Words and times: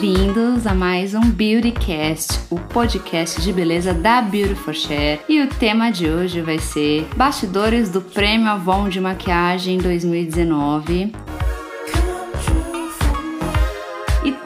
Bem-vindos 0.00 0.64
a 0.64 0.74
mais 0.74 1.12
um 1.12 1.28
Beautycast, 1.28 2.38
o 2.50 2.56
podcast 2.56 3.42
de 3.42 3.52
beleza 3.52 3.92
da 3.92 4.22
Beauty 4.22 4.54
for 4.54 4.72
Share. 4.72 5.18
E 5.28 5.42
o 5.42 5.48
tema 5.48 5.90
de 5.90 6.08
hoje 6.08 6.40
vai 6.40 6.60
ser 6.60 7.08
Bastidores 7.16 7.90
do 7.90 8.00
Prêmio 8.00 8.46
Avon 8.46 8.88
de 8.88 9.00
Maquiagem 9.00 9.76
2019. 9.78 11.12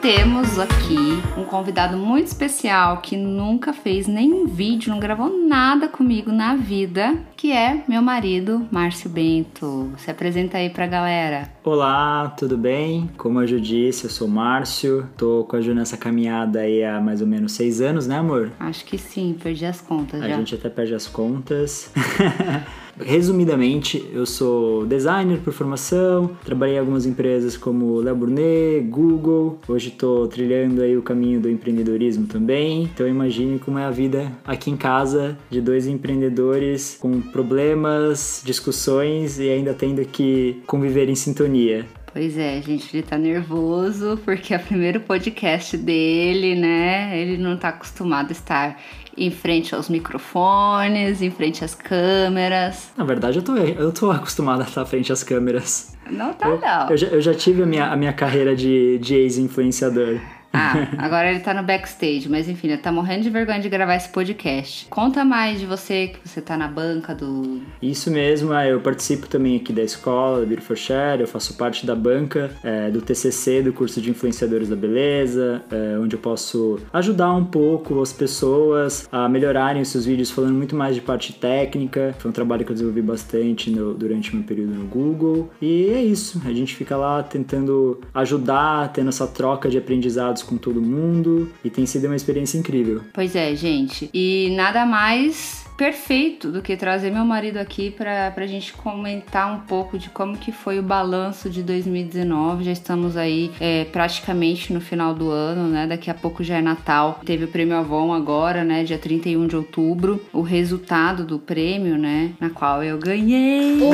Temos 0.03 0.59
aqui 0.59 0.97
um 1.37 1.45
convidado 1.45 1.95
muito 1.95 2.27
especial 2.27 2.97
que 2.97 3.15
nunca 3.15 3.71
fez 3.71 4.05
nenhum 4.05 4.45
vídeo, 4.45 4.91
não 4.91 4.99
gravou 4.99 5.47
nada 5.47 5.87
comigo 5.87 6.29
na 6.29 6.57
vida, 6.57 7.17
que 7.37 7.53
é 7.53 7.85
meu 7.87 8.01
marido, 8.01 8.67
Márcio 8.69 9.09
Bento. 9.09 9.93
Se 9.97 10.11
apresenta 10.11 10.57
aí 10.57 10.69
pra 10.69 10.87
galera. 10.87 11.49
Olá, 11.63 12.27
tudo 12.37 12.57
bem? 12.57 13.09
Como 13.15 13.39
a 13.39 13.45
Ju 13.45 13.61
disse, 13.61 14.03
eu 14.03 14.09
sou 14.09 14.27
o 14.27 14.29
Márcio, 14.29 15.07
tô 15.15 15.45
com 15.45 15.55
a 15.55 15.61
Ju 15.61 15.73
nessa 15.73 15.95
caminhada 15.95 16.59
aí 16.59 16.83
há 16.83 16.99
mais 16.99 17.21
ou 17.21 17.27
menos 17.27 17.53
seis 17.53 17.79
anos, 17.79 18.05
né 18.05 18.17
amor? 18.17 18.51
Acho 18.59 18.83
que 18.83 18.97
sim, 18.97 19.37
perdi 19.41 19.65
as 19.65 19.79
contas 19.79 20.21
a 20.21 20.27
já. 20.27 20.35
A 20.35 20.37
gente 20.37 20.53
até 20.53 20.67
perde 20.67 20.93
as 20.93 21.07
contas. 21.07 21.89
Resumidamente, 22.99 24.07
eu 24.13 24.25
sou 24.25 24.85
designer 24.85 25.39
por 25.39 25.51
formação, 25.51 26.31
trabalhei 26.45 26.75
em 26.75 26.79
algumas 26.79 27.05
empresas 27.05 27.57
como 27.57 27.99
Léo 27.99 28.15
Burnet, 28.15 28.87
Google, 28.87 29.59
hoje 29.67 29.89
estou 29.89 30.27
trilhando 30.27 30.81
aí 30.81 30.95
o 30.95 31.01
caminho 31.01 31.39
do 31.39 31.49
empreendedorismo 31.49 32.27
também. 32.27 32.83
Então 32.83 33.07
imagine 33.07 33.57
como 33.57 33.79
é 33.79 33.85
a 33.85 33.91
vida 33.91 34.31
aqui 34.45 34.69
em 34.69 34.77
casa 34.77 35.37
de 35.49 35.59
dois 35.59 35.87
empreendedores 35.87 36.97
com 36.99 37.19
problemas, 37.19 38.41
discussões 38.45 39.39
e 39.39 39.49
ainda 39.49 39.73
tendo 39.73 40.05
que 40.05 40.61
conviver 40.67 41.09
em 41.09 41.15
sintonia. 41.15 41.85
Pois 42.13 42.37
é, 42.37 42.61
gente, 42.61 42.95
ele 42.95 43.01
tá 43.01 43.17
nervoso 43.17 44.19
porque 44.23 44.53
é 44.53 44.57
o 44.57 44.59
primeiro 44.59 44.99
podcast 44.99 45.75
dele, 45.75 46.53
né? 46.53 47.19
Ele 47.19 47.39
não 47.39 47.57
tá 47.57 47.69
acostumado 47.69 48.29
a 48.29 48.31
estar 48.31 48.79
em 49.17 49.31
frente 49.31 49.73
aos 49.73 49.89
microfones, 49.89 51.23
em 51.23 51.31
frente 51.31 51.65
às 51.65 51.73
câmeras. 51.73 52.91
Na 52.95 53.03
verdade, 53.03 53.39
eu 53.39 53.43
tô, 53.43 53.55
eu 53.57 53.91
tô 53.91 54.11
acostumado 54.11 54.61
a 54.61 54.63
estar 54.63 54.85
frente 54.85 55.11
às 55.11 55.23
câmeras. 55.23 55.97
Não 56.07 56.33
tá, 56.33 56.49
eu, 56.49 56.59
não. 56.59 56.89
Eu 56.91 56.97
já, 56.97 57.07
eu 57.07 57.21
já 57.21 57.33
tive 57.33 57.63
a 57.63 57.65
minha, 57.65 57.87
a 57.87 57.95
minha 57.95 58.13
carreira 58.13 58.55
de, 58.55 58.99
de 58.99 59.15
ex-influenciador. 59.15 60.19
Ah, 60.53 60.87
agora 60.99 61.31
ele 61.31 61.39
tá 61.39 61.51
no 61.51 61.63
backstage, 61.63 62.29
mas 62.29 62.47
enfim, 62.47 62.67
ele 62.67 62.77
tá 62.77 62.91
morrendo 62.91 63.23
de 63.23 63.29
vergonha 63.31 63.59
de 63.59 63.67
gravar 63.67 63.95
esse 63.95 64.09
podcast. 64.09 64.85
Conta 64.87 65.25
mais 65.25 65.59
de 65.59 65.65
você, 65.65 66.09
que 66.09 66.29
você 66.29 66.39
tá 66.39 66.55
na 66.55 66.67
banca 66.67 67.15
do. 67.15 67.59
Isso 67.81 68.11
mesmo, 68.11 68.53
é, 68.53 68.71
eu 68.71 68.79
participo 68.79 69.27
também 69.27 69.57
aqui 69.57 69.73
da 69.73 69.81
escola, 69.81 70.41
da 70.41 70.45
Beauty 70.45 70.63
for 70.63 70.77
Share, 70.77 71.21
eu 71.21 71.27
faço 71.27 71.55
parte 71.55 71.87
da 71.87 71.95
banca 71.95 72.51
é, 72.63 72.91
do 72.91 73.01
TCC, 73.01 73.63
do 73.63 73.73
curso 73.73 73.99
de 73.99 74.11
influenciadores 74.11 74.69
da 74.69 74.75
beleza, 74.75 75.63
é, 75.71 75.97
onde 75.97 76.15
eu 76.15 76.19
posso 76.19 76.79
ajudar 76.93 77.33
um 77.33 77.45
pouco 77.45 77.99
as 77.99 78.13
pessoas 78.13 79.09
a 79.11 79.27
melhorarem 79.27 79.81
os 79.81 79.87
seus 79.87 80.05
vídeos, 80.05 80.29
falando 80.29 80.53
muito 80.53 80.75
mais 80.75 80.93
de 80.93 81.01
parte 81.01 81.33
técnica. 81.33 82.13
Foi 82.19 82.29
um 82.29 82.33
trabalho 82.33 82.63
que 82.63 82.71
eu 82.71 82.75
desenvolvi 82.75 83.01
bastante 83.01 83.71
no, 83.71 83.95
durante 83.95 84.31
o 84.31 84.35
meu 84.35 84.45
período 84.45 84.73
no 84.75 84.85
Google. 84.85 85.49
E 85.59 85.89
é 85.89 86.03
isso, 86.03 86.39
a 86.45 86.53
gente 86.53 86.75
fica 86.75 86.95
lá 86.95 87.23
tentando 87.23 87.99
ajudar, 88.13 88.93
tendo 88.93 89.09
essa 89.09 89.25
troca 89.25 89.67
de 89.67 89.79
aprendizados 89.79 90.42
com 90.43 90.57
todo 90.57 90.81
mundo 90.81 91.51
e 91.63 91.69
tem 91.69 91.85
sido 91.85 92.05
uma 92.05 92.15
experiência 92.15 92.57
incrível. 92.57 93.01
Pois 93.13 93.35
é, 93.35 93.55
gente. 93.55 94.09
E 94.13 94.53
nada 94.55 94.85
mais 94.85 95.63
perfeito 95.77 96.51
do 96.51 96.61
que 96.61 96.77
trazer 96.77 97.09
meu 97.11 97.25
marido 97.25 97.57
aqui 97.57 97.91
para 97.91 98.33
a 98.35 98.47
gente 98.47 98.73
comentar 98.73 99.51
um 99.51 99.59
pouco 99.61 99.97
de 99.97 100.09
como 100.09 100.37
que 100.37 100.51
foi 100.51 100.79
o 100.79 100.83
balanço 100.83 101.49
de 101.49 101.63
2019. 101.63 102.63
Já 102.63 102.71
estamos 102.71 103.17
aí 103.17 103.51
é, 103.59 103.85
praticamente 103.85 104.71
no 104.71 104.79
final 104.79 105.13
do 105.13 105.29
ano, 105.29 105.67
né? 105.67 105.87
Daqui 105.87 106.09
a 106.09 106.13
pouco 106.13 106.43
já 106.43 106.57
é 106.57 106.61
Natal. 106.61 107.19
Teve 107.25 107.45
o 107.45 107.47
Prêmio 107.47 107.75
Avon 107.75 108.13
agora, 108.13 108.63
né? 108.63 108.83
Dia 108.83 108.97
31 108.97 109.47
de 109.47 109.55
outubro. 109.55 110.21
O 110.31 110.41
resultado 110.41 111.25
do 111.25 111.39
prêmio, 111.39 111.97
né? 111.97 112.33
Na 112.39 112.49
qual 112.49 112.83
eu 112.83 112.97
ganhei. 112.97 113.79
Uau! 113.81 113.93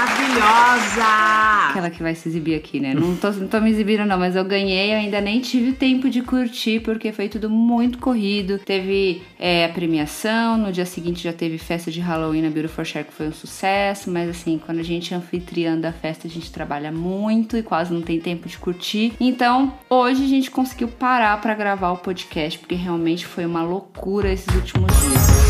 Maravilhosa! 0.00 1.39
Aquela 1.70 1.90
que 1.90 2.02
vai 2.02 2.14
se 2.14 2.28
exibir 2.28 2.54
aqui, 2.54 2.80
né? 2.80 2.94
Não 2.94 3.16
tô, 3.16 3.30
não 3.32 3.48
tô 3.48 3.60
me 3.60 3.70
exibindo, 3.70 4.04
não, 4.04 4.18
mas 4.18 4.36
eu 4.36 4.44
ganhei, 4.44 4.92
eu 4.92 4.96
ainda 4.96 5.20
nem 5.20 5.40
tive 5.40 5.72
tempo 5.72 6.08
de 6.08 6.22
curtir, 6.22 6.80
porque 6.80 7.12
foi 7.12 7.28
tudo 7.28 7.48
muito 7.48 7.98
corrido. 7.98 8.58
Teve 8.58 9.22
é, 9.38 9.64
a 9.64 9.68
premiação, 9.68 10.58
no 10.58 10.72
dia 10.72 10.86
seguinte 10.86 11.22
já 11.22 11.32
teve 11.32 11.58
festa 11.58 11.90
de 11.90 12.00
Halloween 12.00 12.42
na 12.42 12.50
Beauty 12.50 12.68
for 12.68 12.84
Share, 12.84 13.06
que 13.06 13.12
foi 13.12 13.28
um 13.28 13.32
sucesso, 13.32 14.10
mas 14.10 14.28
assim, 14.28 14.60
quando 14.64 14.78
a 14.78 14.84
gente 14.84 15.14
é 15.14 15.16
anfitriã 15.16 15.78
da 15.78 15.92
festa, 15.92 16.26
a 16.26 16.30
gente 16.30 16.50
trabalha 16.50 16.92
muito 16.92 17.56
e 17.56 17.62
quase 17.62 17.92
não 17.92 18.02
tem 18.02 18.20
tempo 18.20 18.48
de 18.48 18.58
curtir. 18.58 19.12
Então, 19.20 19.74
hoje 19.88 20.24
a 20.24 20.28
gente 20.28 20.50
conseguiu 20.50 20.88
parar 20.88 21.40
para 21.40 21.54
gravar 21.54 21.92
o 21.92 21.98
podcast, 21.98 22.58
porque 22.58 22.74
realmente 22.74 23.26
foi 23.26 23.46
uma 23.46 23.62
loucura 23.62 24.32
esses 24.32 24.54
últimos 24.54 24.90
dias. 25.00 25.49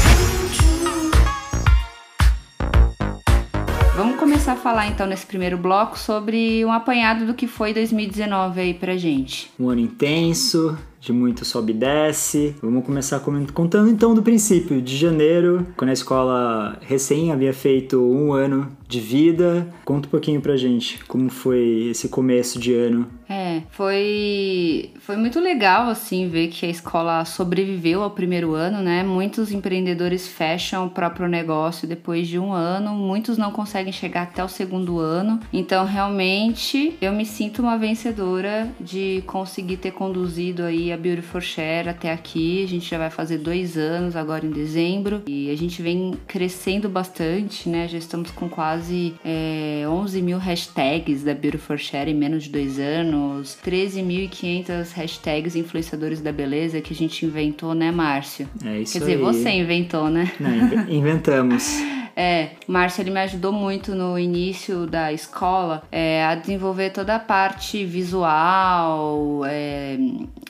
Vamos 3.97 4.17
começar 4.19 4.53
a 4.53 4.56
falar 4.56 4.87
então 4.87 5.06
nesse 5.06 5.27
primeiro 5.27 5.59
bloco 5.59 5.99
sobre 5.99 6.65
um 6.65 6.73
apanhado 6.73 7.27
do 7.27 7.34
que 7.34 7.47
foi 7.47 7.75
2019 7.75 8.61
aí 8.61 8.75
pra 8.75 8.97
gente. 8.97 9.51
Um 9.59 9.69
ano 9.69 9.81
intenso, 9.81 10.78
de 11.01 11.12
muito 11.12 11.45
sobe 11.45 11.73
e 11.73 11.77
desce. 11.77 12.55
Vamos 12.62 12.84
começar 12.84 13.21
contando 13.53 13.91
então 13.91 14.15
do 14.15 14.23
princípio, 14.23 14.81
de 14.81 14.97
janeiro, 14.97 15.67
quando 15.77 15.91
a 15.91 15.95
escola 15.95 16.79
recém 16.81 17.33
havia 17.33 17.53
feito 17.53 18.00
um 18.00 18.33
ano 18.33 18.71
de 18.91 19.01
vida. 19.01 19.67
Conta 19.84 20.09
um 20.09 20.11
pouquinho 20.11 20.41
pra 20.41 20.56
gente 20.56 21.03
como 21.05 21.31
foi 21.31 21.89
esse 21.91 22.09
começo 22.09 22.59
de 22.59 22.75
ano. 22.75 23.09
É, 23.28 23.62
foi, 23.71 24.91
foi 24.99 25.17
muito 25.17 25.39
legal 25.39 25.89
assim 25.89 26.28
ver 26.28 26.49
que 26.49 26.67
a 26.67 26.69
escola 26.69 27.25
sobreviveu 27.25 28.03
ao 28.03 28.11
primeiro 28.11 28.55
ano, 28.55 28.83
né? 28.83 29.05
Muitos 29.05 29.53
empreendedores 29.53 30.27
fecham 30.27 30.84
o 30.87 30.91
próprio 30.91 31.29
negócio 31.29 31.87
depois 31.87 32.27
de 32.27 32.41
um 32.41 32.53
ano, 32.53 32.93
muitos 32.93 33.39
não 33.39 33.53
conseguem 33.53 33.93
chegar 33.93 34.23
até 34.23 34.43
o 34.43 34.49
segundo 34.49 34.99
ano. 34.99 35.39
Então, 35.53 35.84
realmente, 35.84 36.97
eu 37.00 37.12
me 37.12 37.25
sinto 37.25 37.62
uma 37.62 37.79
vencedora 37.79 38.69
de 38.81 39.23
conseguir 39.29 39.77
ter 39.77 39.93
conduzido 39.93 40.65
aí 40.65 40.93
a 40.93 40.97
Beauty 40.97 41.23
for 41.23 41.41
Share 41.41 41.89
até 41.89 42.12
aqui. 42.12 42.65
A 42.65 42.67
gente 42.67 42.91
já 42.91 42.99
vai 42.99 43.11
fazer 43.11 43.39
dois 43.39 43.77
anos 43.77 44.17
agora 44.17 44.45
em 44.45 44.50
dezembro 44.50 45.23
e 45.29 45.49
a 45.50 45.56
gente 45.56 45.81
vem 45.81 46.15
crescendo 46.27 46.89
bastante, 46.89 47.69
né? 47.69 47.87
Já 47.87 47.99
estamos 47.99 48.33
com 48.33 48.49
quase 48.49 48.80
é, 49.25 49.85
11 49.87 50.23
mil 50.23 50.39
hashtags 50.39 51.23
da 51.23 51.35
Beauty 51.35 51.59
for 51.59 51.79
Share 51.79 52.11
em 52.11 52.15
menos 52.15 52.45
de 52.45 52.51
dois 52.51 52.79
anos. 52.79 53.59
13.500 53.65 54.93
hashtags 54.93 55.57
influenciadores 55.57 56.21
da 56.21 56.33
beleza 56.33 56.81
que 56.81 56.93
a 56.93 56.97
gente 56.97 57.25
inventou, 57.27 57.75
né, 57.75 57.91
Márcio? 57.91 58.49
É 58.65 58.81
isso 58.81 58.93
Quer 58.95 58.99
dizer, 59.01 59.13
aí. 59.13 59.19
você 59.19 59.51
inventou, 59.51 60.09
né? 60.09 60.31
Não, 60.39 60.89
inventamos. 60.89 61.81
É, 62.20 62.50
o 62.69 62.72
Márcio 62.72 63.00
ele 63.00 63.10
me 63.10 63.20
ajudou 63.20 63.50
muito 63.50 63.94
no 63.94 64.19
início 64.19 64.86
da 64.86 65.10
escola 65.10 65.82
é, 65.91 66.22
a 66.22 66.34
desenvolver 66.34 66.91
toda 66.91 67.14
a 67.14 67.19
parte 67.19 67.82
visual, 67.82 69.41
é, 69.47 69.97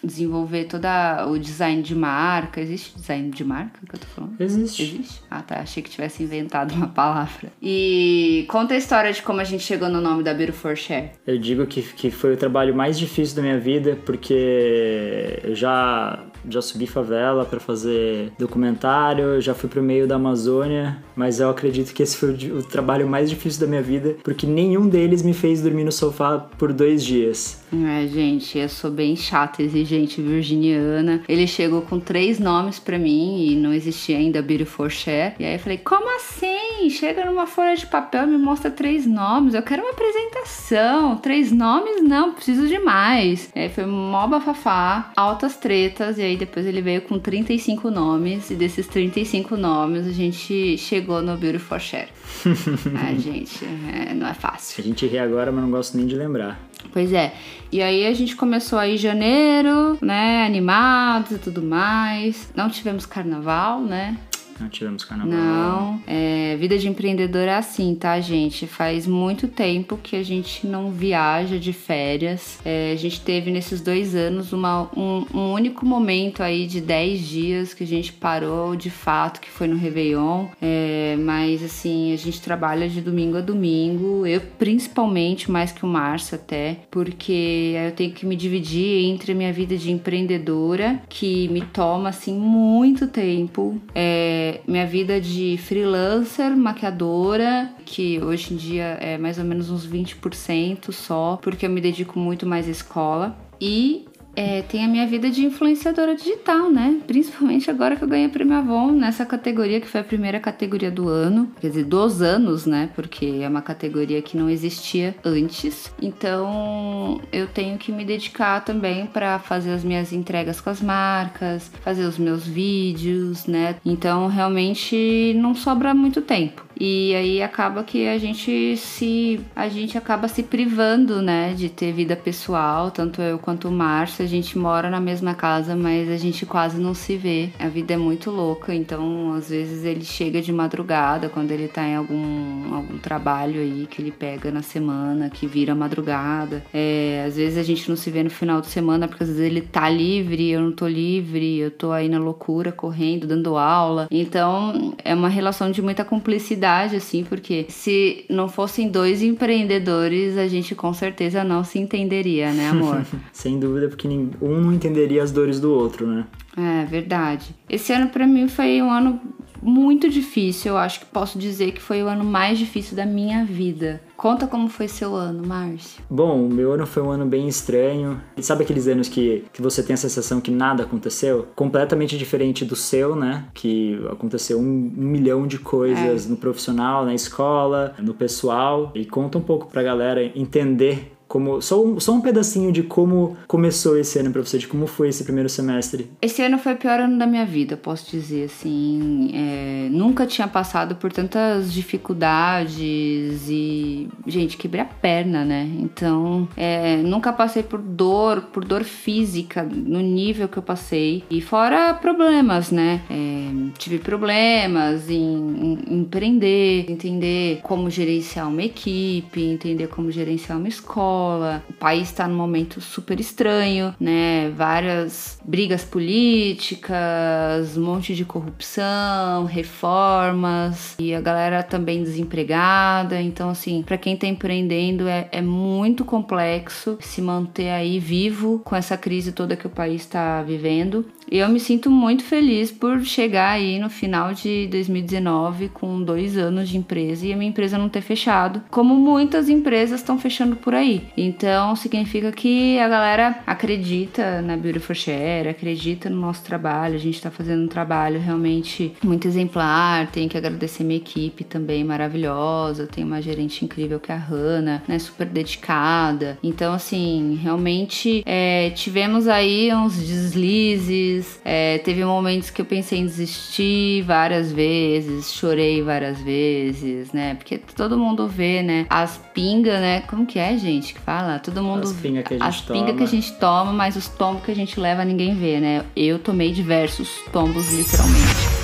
desenvolver 0.02 0.64
toda 0.64 1.28
o 1.28 1.38
design 1.38 1.80
de 1.80 1.94
marca. 1.94 2.60
Existe 2.60 2.96
design 2.96 3.30
de 3.30 3.44
marca 3.44 3.78
que 3.88 3.94
eu 3.94 4.00
tô 4.00 4.06
falando? 4.08 4.34
Existe. 4.40 4.82
Existe? 4.82 5.22
Ah, 5.30 5.42
tá. 5.42 5.60
Achei 5.60 5.80
que 5.80 5.88
tivesse 5.88 6.24
inventado 6.24 6.74
uma 6.74 6.88
palavra. 6.88 7.52
E 7.62 8.46
conta 8.48 8.74
a 8.74 8.76
história 8.76 9.12
de 9.12 9.22
como 9.22 9.40
a 9.40 9.44
gente 9.44 9.62
chegou 9.62 9.88
no 9.88 10.00
nome 10.00 10.24
da 10.24 10.34
Beauty 10.34 10.50
for 10.50 10.76
Share. 10.76 11.10
Eu 11.24 11.38
digo 11.38 11.64
que, 11.66 11.82
que 11.82 12.10
foi 12.10 12.34
o 12.34 12.36
trabalho 12.36 12.74
mais 12.74 12.98
difícil 12.98 13.36
da 13.36 13.42
minha 13.42 13.60
vida, 13.60 13.96
porque 14.04 15.38
eu 15.44 15.54
já, 15.54 16.18
já 16.48 16.60
subi 16.60 16.88
favela 16.88 17.44
para 17.44 17.60
fazer 17.60 18.32
documentário, 18.36 19.40
já 19.40 19.54
fui 19.54 19.68
pro 19.68 19.80
meio 19.80 20.08
da 20.08 20.16
Amazônia, 20.16 20.98
mas 21.20 21.38
eu 21.38 21.50
acredito 21.50 21.92
que 21.92 22.02
esse 22.02 22.16
foi 22.16 22.30
o, 22.30 22.62
trabalho 22.62 23.06
mais 23.06 23.28
difícil 23.28 23.60
da 23.60 23.66
minha 23.66 23.82
vida, 23.82 24.16
porque 24.24 24.46
nenhum 24.46 24.88
deles 24.88 25.22
me 25.22 25.34
fez 25.34 25.60
dormir 25.60 25.84
no 25.84 25.92
sofá 25.92 26.38
por 26.38 26.72
dois 26.72 27.04
dias. 27.04 27.62
É, 27.72 28.06
gente, 28.06 28.58
eu 28.58 28.68
sou 28.70 28.90
bem 28.90 29.14
chata, 29.14 29.62
exigente, 29.62 30.22
virginiana. 30.22 31.22
Ele 31.28 31.46
chegou 31.46 31.82
com 31.82 32.00
três 32.00 32.38
nomes 32.38 32.78
para 32.78 32.98
mim 32.98 33.46
e 33.46 33.54
não 33.54 33.70
existia 33.72 34.16
ainda 34.16 34.40
Beauty 34.40 34.64
for 34.64 34.90
Share. 34.90 35.34
E 35.38 35.44
aí 35.44 35.52
eu 35.52 35.58
falei, 35.58 35.76
como 35.76 36.16
assim? 36.16 36.88
Chega 36.88 37.26
numa 37.26 37.46
folha 37.46 37.76
de 37.76 37.86
papel 37.86 38.24
e 38.24 38.26
me 38.28 38.38
mostra 38.38 38.70
três 38.70 39.06
nomes. 39.06 39.52
Eu 39.52 39.62
quero 39.62 39.82
uma 39.82 39.92
apresentação. 39.92 41.16
Três 41.18 41.52
nomes? 41.52 42.02
Não, 42.02 42.32
preciso 42.32 42.66
de 42.66 42.78
mais. 42.78 43.50
E 43.54 43.60
aí 43.60 43.68
foi 43.68 43.84
mó 43.84 44.26
bafafá, 44.26 45.12
altas 45.14 45.56
tretas. 45.56 46.18
E 46.18 46.22
aí 46.22 46.36
depois 46.36 46.66
ele 46.66 46.80
veio 46.80 47.02
com 47.02 47.18
35 47.18 47.90
nomes. 47.90 48.50
E 48.50 48.54
desses 48.54 48.86
35 48.86 49.56
nomes 49.56 50.06
a 50.06 50.12
gente 50.12 50.78
chegou 50.78 51.09
no 51.20 51.36
Beauty 51.36 51.58
for 51.58 51.80
Share. 51.80 52.08
ah, 52.46 53.14
gente, 53.18 53.64
é, 53.64 54.14
não 54.14 54.26
é 54.26 54.34
fácil. 54.34 54.82
A 54.82 54.86
gente 54.86 55.06
ri 55.06 55.18
agora, 55.18 55.50
mas 55.50 55.62
não 55.62 55.70
gosto 55.70 55.96
nem 55.96 56.06
de 56.06 56.14
lembrar. 56.14 56.60
Pois 56.92 57.12
é. 57.12 57.34
E 57.72 57.82
aí 57.82 58.06
a 58.06 58.14
gente 58.14 58.36
começou 58.36 58.78
aí 58.78 58.94
em 58.94 58.98
janeiro, 58.98 59.98
né? 60.00 60.44
Animados 60.44 61.32
e 61.32 61.38
tudo 61.38 61.62
mais. 61.62 62.50
Não 62.54 62.70
tivemos 62.70 63.06
carnaval, 63.06 63.80
né? 63.80 64.16
Não 64.60 64.68
tivemos 64.68 65.04
carnaval. 65.04 65.30
Não, 65.32 66.02
é, 66.06 66.56
vida 66.58 66.76
de 66.76 66.86
empreendedor 66.86 67.48
é 67.48 67.56
assim, 67.56 67.94
tá, 67.94 68.20
gente? 68.20 68.66
Faz 68.66 69.06
muito 69.06 69.48
tempo 69.48 69.96
que 69.96 70.16
a 70.16 70.22
gente 70.22 70.66
não 70.66 70.90
viaja 70.90 71.58
de 71.58 71.72
férias. 71.72 72.58
É, 72.64 72.92
a 72.92 72.96
gente 72.96 73.20
teve 73.22 73.50
nesses 73.50 73.80
dois 73.80 74.14
anos 74.14 74.52
uma, 74.52 74.90
um, 74.94 75.24
um, 75.32 75.52
único 75.52 75.86
momento 75.86 76.42
aí 76.42 76.66
de 76.66 76.80
10 76.80 77.20
dias 77.26 77.74
que 77.74 77.84
a 77.84 77.86
gente 77.86 78.12
parou 78.12 78.76
de 78.76 78.90
fato, 78.90 79.40
que 79.40 79.50
foi 79.50 79.66
no 79.66 79.76
Réveillon. 79.76 80.48
É, 80.60 81.16
mas 81.18 81.62
assim, 81.62 82.12
a 82.12 82.16
gente 82.16 82.40
trabalha 82.42 82.88
de 82.88 83.00
domingo 83.00 83.38
a 83.38 83.40
domingo. 83.40 84.26
Eu 84.26 84.42
principalmente, 84.58 85.50
mais 85.50 85.72
que 85.72 85.84
o 85.84 85.88
Márcio 85.88 86.34
até, 86.34 86.80
porque 86.90 87.74
eu 87.86 87.92
tenho 87.92 88.12
que 88.12 88.26
me 88.26 88.36
dividir 88.36 89.06
entre 89.06 89.32
a 89.32 89.34
minha 89.34 89.52
vida 89.52 89.76
de 89.76 89.90
empreendedora, 89.90 91.00
que 91.08 91.48
me 91.48 91.62
toma 91.62 92.10
assim 92.10 92.38
muito 92.38 93.06
tempo. 93.06 93.80
É, 93.94 94.49
minha 94.66 94.86
vida 94.86 95.20
de 95.20 95.58
freelancer, 95.58 96.56
maquiadora, 96.56 97.70
que 97.84 98.20
hoje 98.22 98.54
em 98.54 98.56
dia 98.56 98.98
é 99.00 99.18
mais 99.18 99.38
ou 99.38 99.44
menos 99.44 99.70
uns 99.70 99.86
20% 99.86 100.92
só, 100.92 101.38
porque 101.42 101.66
eu 101.66 101.70
me 101.70 101.80
dedico 101.80 102.18
muito 102.18 102.46
mais 102.46 102.66
à 102.66 102.70
escola. 102.70 103.36
E 103.60 104.06
é, 104.34 104.62
tem 104.62 104.84
a 104.84 104.88
minha 104.88 105.06
vida 105.06 105.30
de 105.30 105.44
influenciadora 105.44 106.14
digital, 106.14 106.70
né? 106.70 107.00
Principalmente 107.06 107.70
agora 107.70 107.96
que 107.96 108.02
eu 108.02 108.08
ganhei 108.08 108.26
a 108.26 108.30
Prêmio 108.30 108.56
Avon 108.56 108.92
nessa 108.92 109.26
categoria 109.26 109.80
que 109.80 109.86
foi 109.86 110.00
a 110.00 110.04
primeira 110.04 110.38
categoria 110.38 110.90
do 110.90 111.08
ano, 111.08 111.50
quer 111.60 111.68
dizer, 111.68 111.84
dos 111.84 112.22
anos, 112.22 112.66
né? 112.66 112.90
Porque 112.94 113.40
é 113.42 113.48
uma 113.48 113.62
categoria 113.62 114.22
que 114.22 114.36
não 114.36 114.48
existia 114.48 115.14
antes. 115.24 115.92
Então 116.00 117.20
eu 117.32 117.46
tenho 117.46 117.76
que 117.78 117.92
me 117.92 118.04
dedicar 118.04 118.64
também 118.64 119.06
para 119.06 119.38
fazer 119.38 119.72
as 119.72 119.84
minhas 119.84 120.12
entregas 120.12 120.60
com 120.60 120.70
as 120.70 120.80
marcas, 120.80 121.70
fazer 121.82 122.04
os 122.04 122.18
meus 122.18 122.46
vídeos, 122.46 123.46
né? 123.46 123.76
Então 123.84 124.28
realmente 124.28 125.34
não 125.36 125.54
sobra 125.54 125.94
muito 125.94 126.22
tempo. 126.22 126.69
E 126.80 127.14
aí 127.14 127.42
acaba 127.42 127.84
que 127.84 128.08
a 128.08 128.16
gente 128.16 128.74
se 128.78 129.38
a 129.54 129.68
gente 129.68 129.98
acaba 129.98 130.26
se 130.28 130.42
privando, 130.42 131.20
né, 131.20 131.52
de 131.52 131.68
ter 131.68 131.92
vida 131.92 132.16
pessoal, 132.16 132.90
tanto 132.90 133.20
eu 133.20 133.38
quanto 133.38 133.68
o 133.68 133.70
Márcio, 133.70 134.24
a 134.24 134.28
gente 134.28 134.56
mora 134.56 134.88
na 134.88 134.98
mesma 134.98 135.34
casa, 135.34 135.76
mas 135.76 136.08
a 136.08 136.16
gente 136.16 136.46
quase 136.46 136.80
não 136.80 136.94
se 136.94 137.18
vê. 137.18 137.50
A 137.58 137.68
vida 137.68 137.92
é 137.92 137.96
muito 137.98 138.30
louca, 138.30 138.74
então 138.74 139.34
às 139.34 139.50
vezes 139.50 139.84
ele 139.84 140.06
chega 140.06 140.40
de 140.40 140.50
madrugada 140.50 141.28
quando 141.28 141.50
ele 141.50 141.68
tá 141.68 141.86
em 141.86 141.96
algum 141.96 142.74
algum 142.74 142.96
trabalho 142.96 143.60
aí 143.60 143.86
que 143.90 144.00
ele 144.00 144.10
pega 144.10 144.50
na 144.50 144.62
semana, 144.62 145.28
que 145.28 145.46
vira 145.46 145.74
madrugada. 145.74 146.64
É, 146.72 147.24
às 147.26 147.36
vezes 147.36 147.58
a 147.58 147.62
gente 147.62 147.90
não 147.90 147.96
se 147.96 148.10
vê 148.10 148.22
no 148.22 148.30
final 148.30 148.62
de 148.62 148.68
semana 148.68 149.06
porque 149.06 149.24
às 149.24 149.28
vezes 149.28 149.44
ele 149.44 149.60
tá 149.60 149.90
livre, 149.90 150.50
eu 150.50 150.62
não 150.62 150.72
tô 150.72 150.88
livre, 150.88 151.58
eu 151.58 151.70
tô 151.70 151.92
aí 151.92 152.08
na 152.08 152.18
loucura 152.18 152.72
correndo, 152.72 153.26
dando 153.26 153.58
aula. 153.58 154.08
Então 154.10 154.94
é 155.04 155.14
uma 155.14 155.28
relação 155.28 155.70
de 155.70 155.82
muita 155.82 156.06
cumplicidade 156.06 156.69
verdade, 156.70 156.96
assim, 156.96 157.24
porque 157.24 157.66
se 157.68 158.24
não 158.28 158.48
fossem 158.48 158.88
dois 158.88 159.22
empreendedores, 159.22 160.38
a 160.38 160.46
gente 160.46 160.74
com 160.74 160.92
certeza 160.94 161.42
não 161.42 161.64
se 161.64 161.78
entenderia, 161.78 162.52
né, 162.52 162.68
amor? 162.68 163.04
Sem 163.32 163.58
dúvida, 163.58 163.88
porque 163.88 164.06
um 164.08 164.60
não 164.60 164.72
entenderia 164.72 165.22
as 165.22 165.32
dores 165.32 165.58
do 165.58 165.72
outro, 165.72 166.06
né? 166.06 166.24
É 166.56 166.84
verdade. 166.84 167.54
Esse 167.68 167.92
ano 167.92 168.08
para 168.08 168.26
mim 168.26 168.48
foi 168.48 168.80
um 168.82 168.90
ano 168.90 169.20
muito 169.62 170.08
difícil. 170.08 170.72
Eu 170.72 170.78
acho 170.78 171.00
que 171.00 171.06
posso 171.06 171.38
dizer 171.38 171.72
que 171.72 171.80
foi 171.80 172.02
o 172.02 172.06
ano 172.06 172.24
mais 172.24 172.58
difícil 172.58 172.96
da 172.96 173.06
minha 173.06 173.44
vida. 173.44 174.00
Conta 174.16 174.46
como 174.46 174.68
foi 174.68 174.86
seu 174.86 175.14
ano, 175.14 175.46
Márcio. 175.46 176.02
Bom, 176.10 176.46
o 176.46 176.48
meu 176.48 176.72
ano 176.72 176.86
foi 176.86 177.02
um 177.02 177.10
ano 177.10 177.24
bem 177.24 177.48
estranho. 177.48 178.20
E 178.36 178.42
sabe 178.42 178.64
aqueles 178.64 178.86
anos 178.86 179.08
que, 179.08 179.44
que 179.52 179.62
você 179.62 179.82
tem 179.82 179.94
a 179.94 179.96
sensação 179.96 180.40
que 180.40 180.50
nada 180.50 180.82
aconteceu? 180.82 181.48
Completamente 181.56 182.18
diferente 182.18 182.64
do 182.64 182.76
seu, 182.76 183.16
né? 183.16 183.46
Que 183.54 183.98
aconteceu 184.10 184.58
um, 184.58 184.62
um 184.62 185.04
milhão 185.04 185.46
de 185.46 185.58
coisas 185.58 186.26
é. 186.26 186.28
no 186.28 186.36
profissional, 186.36 187.04
na 187.04 187.14
escola, 187.14 187.94
no 187.98 188.12
pessoal. 188.12 188.92
E 188.94 189.06
conta 189.06 189.38
um 189.38 189.42
pouco 189.42 189.66
pra 189.66 189.82
galera 189.82 190.22
entender 190.36 191.12
como 191.30 191.62
só 191.62 191.80
um, 191.80 192.00
só 192.00 192.12
um 192.12 192.20
pedacinho 192.20 192.72
de 192.72 192.82
como 192.82 193.36
começou 193.46 193.96
esse 193.96 194.18
ano 194.18 194.32
para 194.32 194.42
você, 194.42 194.58
de 194.58 194.66
como 194.66 194.88
foi 194.88 195.10
esse 195.10 195.22
primeiro 195.22 195.48
semestre. 195.48 196.10
Esse 196.20 196.42
ano 196.42 196.58
foi 196.58 196.74
o 196.74 196.76
pior 196.76 196.98
ano 196.98 197.16
da 197.16 197.24
minha 197.24 197.46
vida, 197.46 197.76
posso 197.76 198.10
dizer 198.10 198.46
assim. 198.46 199.30
É, 199.32 199.88
nunca 199.92 200.26
tinha 200.26 200.48
passado 200.48 200.96
por 200.96 201.12
tantas 201.12 201.72
dificuldades 201.72 203.48
e, 203.48 204.08
gente, 204.26 204.56
quebrei 204.56 204.82
a 204.82 204.84
perna, 204.84 205.44
né? 205.44 205.70
Então, 205.78 206.48
é, 206.56 206.96
nunca 206.96 207.32
passei 207.32 207.62
por 207.62 207.78
dor, 207.78 208.46
por 208.52 208.64
dor 208.64 208.82
física 208.82 209.62
no 209.62 210.00
nível 210.00 210.48
que 210.48 210.56
eu 210.56 210.64
passei. 210.64 211.22
E 211.30 211.40
fora 211.40 211.94
problemas, 211.94 212.72
né? 212.72 213.02
É, 213.08 213.70
tive 213.78 213.98
problemas 213.98 215.08
em, 215.08 215.78
em 215.86 216.00
empreender, 216.00 216.90
entender 216.90 217.60
como 217.62 217.88
gerenciar 217.88 218.48
uma 218.48 218.64
equipe, 218.64 219.40
entender 219.40 219.86
como 219.86 220.10
gerenciar 220.10 220.58
uma 220.58 220.66
escola 220.66 221.19
O 221.68 221.72
país 221.74 222.08
está 222.08 222.26
num 222.26 222.36
momento 222.36 222.80
super 222.80 223.18
estranho, 223.20 223.94
né? 224.00 224.50
Várias 224.56 225.38
brigas 225.44 225.84
políticas, 225.84 227.76
um 227.76 227.82
monte 227.82 228.14
de 228.14 228.24
corrupção, 228.24 229.44
reformas 229.44 230.96
e 230.98 231.14
a 231.14 231.20
galera 231.20 231.62
também 231.62 232.02
desempregada. 232.02 233.20
Então, 233.20 233.50
assim, 233.50 233.82
para 233.82 233.98
quem 233.98 234.14
está 234.14 234.26
empreendendo 234.26 235.08
é, 235.08 235.28
é 235.32 235.42
muito 235.42 236.04
complexo 236.04 236.98
se 237.00 237.20
manter 237.20 237.70
aí 237.70 237.98
vivo 237.98 238.60
com 238.64 238.74
essa 238.76 238.96
crise 238.96 239.32
toda 239.32 239.56
que 239.56 239.66
o 239.66 239.70
país 239.70 240.02
está 240.02 240.42
vivendo. 240.42 241.04
E 241.30 241.38
eu 241.38 241.48
me 241.48 241.60
sinto 241.60 241.90
muito 241.90 242.24
feliz 242.24 242.72
por 242.72 243.00
chegar 243.04 243.50
aí 243.50 243.78
no 243.78 243.88
final 243.88 244.34
de 244.34 244.66
2019 244.66 245.68
com 245.68 246.02
dois 246.02 246.36
anos 246.36 246.68
de 246.68 246.76
empresa 246.76 247.24
e 247.24 247.32
a 247.32 247.36
minha 247.36 247.50
empresa 247.50 247.78
não 247.78 247.88
ter 247.88 248.00
fechado, 248.00 248.62
como 248.70 248.96
muitas 248.96 249.48
empresas 249.48 250.00
estão 250.00 250.18
fechando 250.18 250.56
por 250.56 250.74
aí. 250.74 251.04
Então 251.16 251.76
significa 251.76 252.32
que 252.32 252.78
a 252.80 252.88
galera 252.88 253.38
acredita 253.46 254.42
na 254.42 254.56
Beautiful 254.56 254.94
Share, 254.94 255.48
acredita 255.48 256.10
no 256.10 256.20
nosso 256.20 256.42
trabalho. 256.42 256.96
A 256.96 256.98
gente 256.98 257.14
está 257.14 257.30
fazendo 257.30 257.62
um 257.62 257.68
trabalho 257.68 258.18
realmente 258.18 258.92
muito 259.02 259.28
exemplar. 259.28 260.10
Tenho 260.10 260.28
que 260.28 260.36
agradecer 260.36 260.82
minha 260.82 260.98
equipe 260.98 261.44
também 261.44 261.84
maravilhosa. 261.84 262.88
Tem 262.88 263.04
uma 263.04 263.22
gerente 263.22 263.64
incrível 263.64 264.00
que 264.00 264.10
é 264.10 264.16
a 264.16 264.18
Hanna, 264.18 264.82
né? 264.88 264.98
Super 264.98 265.26
dedicada. 265.26 266.38
Então, 266.42 266.72
assim, 266.72 267.38
realmente 267.40 268.22
é, 268.26 268.70
tivemos 268.70 269.28
aí 269.28 269.72
uns 269.72 269.96
deslizes 269.96 271.19
é, 271.44 271.78
teve 271.78 272.04
momentos 272.04 272.50
que 272.50 272.60
eu 272.60 272.64
pensei 272.64 272.98
em 272.98 273.06
desistir 273.06 274.02
várias 274.02 274.52
vezes, 274.52 275.32
chorei 275.32 275.82
várias 275.82 276.20
vezes, 276.20 277.12
né? 277.12 277.34
Porque 277.34 277.58
todo 277.58 277.98
mundo 277.98 278.28
vê, 278.28 278.62
né? 278.62 278.86
As 278.88 279.18
pingas, 279.32 279.80
né? 279.80 280.02
Como 280.02 280.26
que 280.26 280.38
é, 280.38 280.56
gente, 280.56 280.94
que 280.94 281.00
fala? 281.00 281.38
Todo 281.38 281.62
mundo... 281.62 281.84
As 281.84 281.92
pingas 281.92 282.24
que 282.26 282.34
a 282.34 282.38
gente 282.38 282.48
as 282.48 282.60
toma. 282.60 282.80
pingas 282.80 282.96
que 282.96 283.02
a 283.02 283.06
gente 283.06 283.32
toma, 283.34 283.72
mas 283.72 283.96
os 283.96 284.08
tombos 284.08 284.44
que 284.44 284.50
a 284.50 284.54
gente 284.54 284.78
leva 284.78 285.04
ninguém 285.04 285.34
vê, 285.34 285.60
né? 285.60 285.84
Eu 285.96 286.18
tomei 286.18 286.52
diversos 286.52 287.08
tombos, 287.32 287.72
literalmente. 287.72 288.60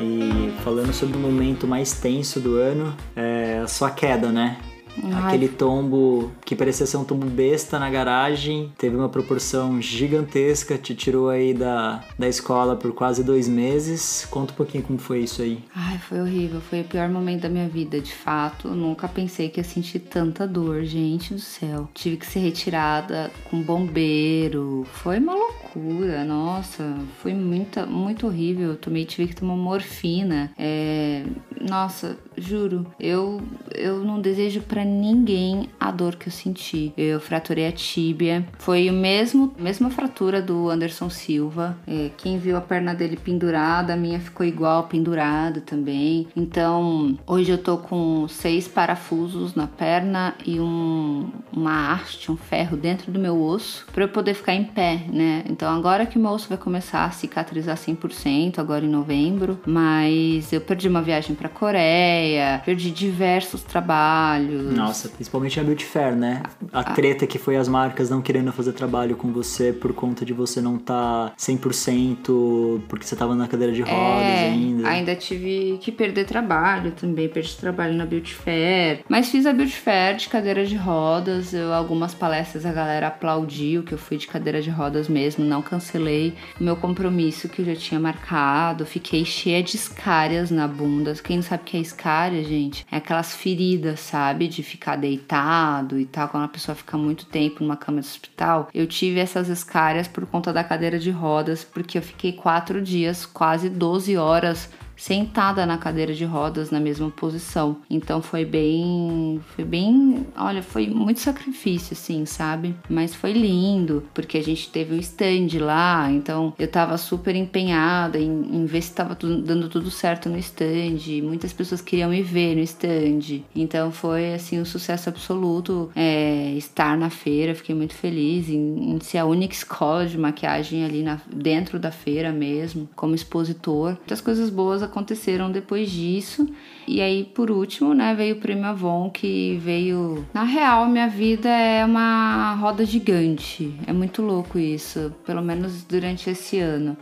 E 0.00 0.52
falando 0.64 0.92
sobre 0.92 1.16
o 1.16 1.20
momento 1.20 1.66
mais 1.66 1.92
tenso 1.92 2.40
do 2.40 2.56
ano, 2.56 2.96
é 3.14 3.60
a 3.62 3.68
sua 3.68 3.90
queda, 3.90 4.32
né? 4.32 4.56
Ai. 5.02 5.28
Aquele 5.28 5.48
tombo 5.48 6.30
que 6.44 6.54
parecia 6.54 6.86
ser 6.86 6.96
um 6.96 7.04
tombo 7.04 7.26
besta 7.26 7.78
na 7.78 7.88
garagem, 7.88 8.72
teve 8.76 8.96
uma 8.96 9.08
proporção 9.08 9.80
gigantesca, 9.80 10.76
te 10.76 10.94
tirou 10.94 11.28
aí 11.28 11.54
da, 11.54 12.04
da 12.18 12.28
escola 12.28 12.76
por 12.76 12.92
quase 12.92 13.22
dois 13.22 13.48
meses. 13.48 14.26
Conta 14.30 14.52
um 14.52 14.56
pouquinho 14.56 14.84
como 14.84 14.98
foi 14.98 15.20
isso 15.20 15.42
aí. 15.42 15.62
Ai, 15.74 15.98
foi 15.98 16.20
horrível, 16.20 16.60
foi 16.60 16.80
o 16.82 16.84
pior 16.84 17.08
momento 17.08 17.42
da 17.42 17.48
minha 17.48 17.68
vida, 17.68 18.00
de 18.00 18.12
fato. 18.12 18.68
nunca 18.68 19.08
pensei 19.08 19.48
que 19.48 19.60
ia 19.60 19.64
sentir 19.64 20.00
tanta 20.00 20.46
dor, 20.46 20.84
gente 20.84 21.34
do 21.34 21.40
céu. 21.40 21.88
Tive 21.94 22.16
que 22.16 22.26
ser 22.26 22.40
retirada 22.40 23.30
com 23.50 23.62
bombeiro, 23.62 24.86
foi 24.92 25.18
uma 25.18 25.34
loucura, 25.34 26.24
nossa, 26.24 26.94
foi 27.22 27.34
muito, 27.34 27.86
muito 27.86 28.26
horrível. 28.26 28.70
Eu 28.70 28.76
tomei, 28.76 29.04
tive 29.04 29.28
que 29.28 29.36
tomar 29.36 29.56
morfina. 29.56 30.52
É, 30.58 31.24
nossa, 31.62 32.18
juro, 32.36 32.86
eu, 32.98 33.40
eu 33.74 34.04
não 34.04 34.20
desejo 34.20 34.60
para 34.62 34.84
ninguém 34.84 35.68
a 35.78 35.90
dor 35.90 36.16
que 36.16 36.28
eu 36.28 36.32
senti. 36.32 36.92
Eu 36.96 37.20
fraturei 37.20 37.66
a 37.66 37.72
tíbia. 37.72 38.46
Foi 38.58 38.88
o 38.90 38.92
mesmo, 38.92 39.54
mesma 39.58 39.90
fratura 39.90 40.42
do 40.42 40.68
Anderson 40.68 41.08
Silva. 41.08 41.76
É, 41.86 42.10
quem 42.16 42.38
viu 42.38 42.56
a 42.56 42.60
perna 42.60 42.94
dele 42.94 43.16
pendurada, 43.16 43.94
a 43.94 43.96
minha 43.96 44.20
ficou 44.20 44.44
igual 44.44 44.84
pendurada 44.84 45.60
também. 45.60 46.26
Então, 46.34 47.18
hoje 47.26 47.52
eu 47.52 47.58
tô 47.58 47.78
com 47.78 48.26
seis 48.28 48.66
parafusos 48.66 49.54
na 49.54 49.66
perna 49.66 50.34
e 50.44 50.58
um, 50.58 51.30
uma 51.52 51.92
haste, 51.92 52.30
um 52.30 52.36
ferro 52.36 52.76
dentro 52.76 53.12
do 53.12 53.18
meu 53.18 53.40
osso 53.40 53.86
para 53.92 54.04
eu 54.04 54.08
poder 54.08 54.34
ficar 54.34 54.54
em 54.54 54.64
pé, 54.64 55.04
né? 55.12 55.44
Então, 55.48 55.72
agora 55.74 56.06
que 56.06 56.18
o 56.18 56.20
meu 56.20 56.32
osso 56.32 56.48
vai 56.48 56.58
começar 56.58 57.04
a 57.04 57.10
cicatrizar 57.10 57.76
100%, 57.76 58.58
agora 58.58 58.84
em 58.84 58.88
novembro, 58.88 59.60
mas 59.66 60.52
eu 60.52 60.60
perdi 60.60 60.88
uma 60.88 61.02
viagem 61.02 61.36
para 61.36 61.51
Coreia, 61.52 62.60
perdi 62.64 62.90
diversos 62.90 63.62
trabalhos. 63.62 64.74
Nossa, 64.74 65.08
principalmente 65.08 65.58
a 65.60 65.64
Beauty 65.64 65.84
Fair, 65.84 66.14
né? 66.16 66.42
A 66.72 66.80
Ah. 66.80 66.84
treta 66.84 67.26
que 67.26 67.38
foi 67.38 67.56
as 67.56 67.68
marcas 67.68 68.10
não 68.10 68.20
querendo 68.22 68.52
fazer 68.52 68.72
trabalho 68.72 69.16
com 69.16 69.32
você 69.32 69.72
por 69.72 69.92
conta 69.92 70.24
de 70.24 70.32
você 70.32 70.60
não 70.60 70.78
tá 70.78 71.32
100% 71.36 72.80
porque 72.88 73.06
você 73.06 73.16
tava 73.16 73.34
na 73.34 73.46
cadeira 73.48 73.72
de 73.72 73.82
rodas 73.82 73.92
É, 73.92 74.50
ainda. 74.50 74.88
ainda 74.88 75.14
tive 75.16 75.78
que 75.80 75.90
perder 75.92 76.24
trabalho 76.24 76.92
também, 76.92 77.28
perdi 77.28 77.56
trabalho 77.56 77.94
na 77.94 78.06
Beauty 78.06 78.34
Fair. 78.34 79.00
Mas 79.08 79.28
fiz 79.30 79.46
a 79.46 79.52
Beauty 79.52 79.72
Fair 79.76 80.16
de 80.16 80.28
cadeira 80.28 80.64
de 80.64 80.76
rodas, 80.76 81.52
eu, 81.54 81.72
algumas 81.72 82.14
palestras 82.14 82.64
a 82.66 82.72
galera 82.72 83.08
aplaudiu 83.08 83.82
que 83.82 83.92
eu 83.92 83.98
fui 83.98 84.16
de 84.16 84.26
cadeira 84.26 84.60
de 84.62 84.70
rodas 84.70 85.08
mesmo, 85.08 85.44
não 85.44 85.62
cancelei 85.62 86.34
o 86.60 86.64
meu 86.64 86.76
compromisso 86.76 87.48
que 87.48 87.60
eu 87.62 87.66
já 87.66 87.76
tinha 87.76 88.00
marcado, 88.00 88.86
fiquei 88.86 89.24
cheia 89.24 89.62
de 89.62 89.76
escárias 89.76 90.50
na 90.50 90.66
bunda. 90.68 91.12
Quem 91.22 91.41
sabe 91.42 91.62
o 91.62 91.66
que 91.66 91.76
é 91.76 91.80
escária, 91.80 92.42
gente, 92.44 92.86
é 92.90 92.96
aquelas 92.96 93.34
feridas, 93.34 94.00
sabe, 94.00 94.48
de 94.48 94.62
ficar 94.62 94.96
deitado 94.96 95.98
e 95.98 96.06
tal, 96.06 96.28
quando 96.28 96.44
a 96.44 96.48
pessoa 96.48 96.74
fica 96.74 96.96
muito 96.96 97.26
tempo 97.26 97.62
numa 97.62 97.76
cama 97.76 98.00
de 98.00 98.06
hospital. 98.06 98.68
Eu 98.74 98.86
tive 98.86 99.20
essas 99.20 99.48
escárias 99.48 100.08
por 100.08 100.26
conta 100.26 100.52
da 100.52 100.64
cadeira 100.64 100.98
de 100.98 101.10
rodas, 101.10 101.64
porque 101.64 101.98
eu 101.98 102.02
fiquei 102.02 102.32
quatro 102.32 102.82
dias, 102.82 103.26
quase 103.26 103.68
12 103.68 104.16
horas 104.16 104.68
sentada 105.02 105.66
na 105.66 105.76
cadeira 105.76 106.14
de 106.14 106.24
rodas 106.24 106.70
na 106.70 106.78
mesma 106.78 107.10
posição. 107.10 107.78
Então 107.90 108.22
foi 108.22 108.44
bem, 108.44 109.40
foi 109.56 109.64
bem, 109.64 110.24
olha, 110.36 110.62
foi 110.62 110.86
muito 110.86 111.18
sacrifício 111.18 111.92
assim, 111.94 112.24
sabe? 112.24 112.72
Mas 112.88 113.12
foi 113.12 113.32
lindo, 113.32 114.04
porque 114.14 114.38
a 114.38 114.42
gente 114.42 114.68
teve 114.70 114.94
um 114.94 114.98
stand 115.00 115.48
lá, 115.60 116.08
então 116.08 116.52
eu 116.56 116.68
tava 116.68 116.96
super 116.96 117.34
empenhada 117.34 118.16
em, 118.16 118.30
em 118.56 118.64
ver 118.64 118.80
se 118.80 118.92
tava 118.92 119.16
tudo- 119.16 119.42
dando 119.42 119.68
tudo 119.68 119.90
certo 119.90 120.28
no 120.28 120.38
stand. 120.38 121.20
Muitas 121.24 121.52
pessoas 121.52 121.80
queriam 121.80 122.10
me 122.10 122.22
ver 122.22 122.54
no 122.54 122.62
stand. 122.62 123.42
Então 123.56 123.90
foi 123.90 124.34
assim 124.34 124.60
um 124.60 124.64
sucesso 124.64 125.08
absoluto 125.08 125.90
é, 125.96 126.52
estar 126.56 126.96
na 126.96 127.10
feira. 127.10 127.56
Fiquei 127.56 127.74
muito 127.74 127.94
feliz 127.94 128.48
em, 128.48 128.92
em 128.94 129.00
ser 129.00 129.18
a 129.18 129.24
única 129.24 129.52
escola 129.54 130.06
de 130.06 130.16
maquiagem 130.16 130.84
ali 130.84 131.02
na- 131.02 131.20
dentro 131.26 131.76
da 131.80 131.90
feira 131.90 132.30
mesmo, 132.30 132.88
como 132.94 133.16
expositor. 133.16 133.96
Muitas 133.96 134.20
coisas 134.20 134.48
boas 134.48 134.91
aconteceram 134.92 135.50
depois 135.50 135.90
disso. 135.90 136.46
E 136.86 137.00
aí, 137.00 137.24
por 137.24 137.50
último, 137.50 137.94
né, 137.94 138.14
veio 138.14 138.36
o 138.36 138.38
Prêmio 138.38 138.66
Avon, 138.66 139.10
que 139.10 139.58
veio. 139.62 140.24
Na 140.32 140.44
real, 140.44 140.86
minha 140.86 141.08
vida 141.08 141.48
é 141.48 141.84
uma 141.84 142.54
roda 142.54 142.84
gigante. 142.84 143.74
É 143.86 143.92
muito 143.92 144.22
louco 144.22 144.58
isso, 144.58 145.12
pelo 145.24 145.42
menos 145.42 145.82
durante 145.82 146.30
esse 146.30 146.58
ano. 146.58 146.96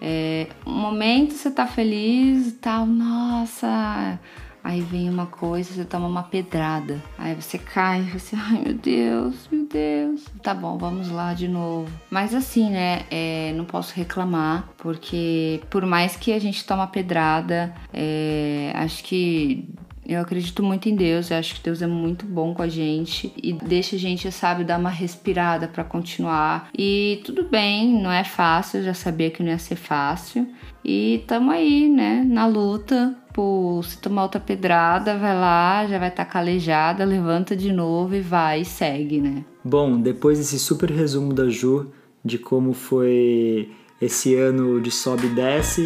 É, 0.00 0.48
um 0.66 0.72
momento 0.72 1.34
você 1.34 1.50
tá 1.50 1.66
feliz 1.66 2.48
e 2.48 2.52
tal, 2.52 2.86
nossa. 2.86 4.18
Aí 4.64 4.80
vem 4.80 5.10
uma 5.10 5.26
coisa, 5.26 5.74
você 5.74 5.84
toma 5.84 6.08
uma 6.08 6.22
pedrada. 6.22 6.98
Aí 7.18 7.34
você 7.34 7.58
cai, 7.58 8.00
você, 8.00 8.34
ai 8.34 8.62
meu 8.64 8.72
Deus, 8.72 9.46
meu 9.52 9.66
Deus. 9.66 10.24
Tá 10.42 10.54
bom, 10.54 10.78
vamos 10.78 11.10
lá 11.10 11.34
de 11.34 11.46
novo. 11.46 11.90
Mas 12.10 12.34
assim, 12.34 12.70
né, 12.70 13.02
é, 13.10 13.52
não 13.54 13.66
posso 13.66 13.94
reclamar, 13.94 14.66
porque 14.78 15.60
por 15.68 15.84
mais 15.84 16.16
que 16.16 16.32
a 16.32 16.38
gente 16.38 16.64
toma 16.64 16.86
pedrada, 16.86 17.74
é, 17.92 18.72
acho 18.74 19.04
que 19.04 19.68
eu 20.06 20.20
acredito 20.20 20.62
muito 20.62 20.88
em 20.88 20.94
Deus, 20.94 21.30
eu 21.30 21.38
acho 21.38 21.56
que 21.56 21.62
Deus 21.62 21.80
é 21.80 21.86
muito 21.86 22.26
bom 22.26 22.54
com 22.54 22.62
a 22.62 22.68
gente 22.68 23.32
e 23.42 23.52
deixa 23.52 23.96
a 23.96 23.98
gente, 23.98 24.30
sabe, 24.30 24.64
dar 24.64 24.78
uma 24.78 24.90
respirada 24.90 25.66
pra 25.66 25.82
continuar. 25.82 26.68
E 26.76 27.22
tudo 27.24 27.44
bem, 27.44 28.02
não 28.02 28.12
é 28.12 28.24
fácil, 28.24 28.80
eu 28.80 28.84
já 28.84 28.94
sabia 28.94 29.30
que 29.30 29.42
não 29.42 29.50
ia 29.50 29.58
ser 29.58 29.76
fácil. 29.76 30.46
E 30.84 31.24
tamo 31.26 31.50
aí, 31.50 31.88
né, 31.88 32.22
na 32.26 32.46
luta. 32.46 33.16
Pô, 33.34 33.80
se 33.82 33.98
tomar 33.98 34.22
outra 34.22 34.40
pedrada, 34.40 35.18
vai 35.18 35.34
lá, 35.34 35.84
já 35.88 35.98
vai 35.98 36.08
estar 36.08 36.24
calejada, 36.24 37.04
levanta 37.04 37.56
de 37.56 37.72
novo 37.72 38.14
e 38.14 38.20
vai 38.20 38.60
e 38.60 38.64
segue, 38.64 39.20
né? 39.20 39.44
Bom, 39.64 40.00
depois 40.00 40.38
desse 40.38 40.56
super 40.56 40.88
resumo 40.88 41.32
da 41.32 41.48
Ju 41.48 41.90
de 42.24 42.38
como 42.38 42.72
foi 42.72 43.72
esse 44.00 44.36
ano 44.36 44.80
de 44.80 44.92
sobe 44.92 45.26
e 45.26 45.30
desce, 45.30 45.82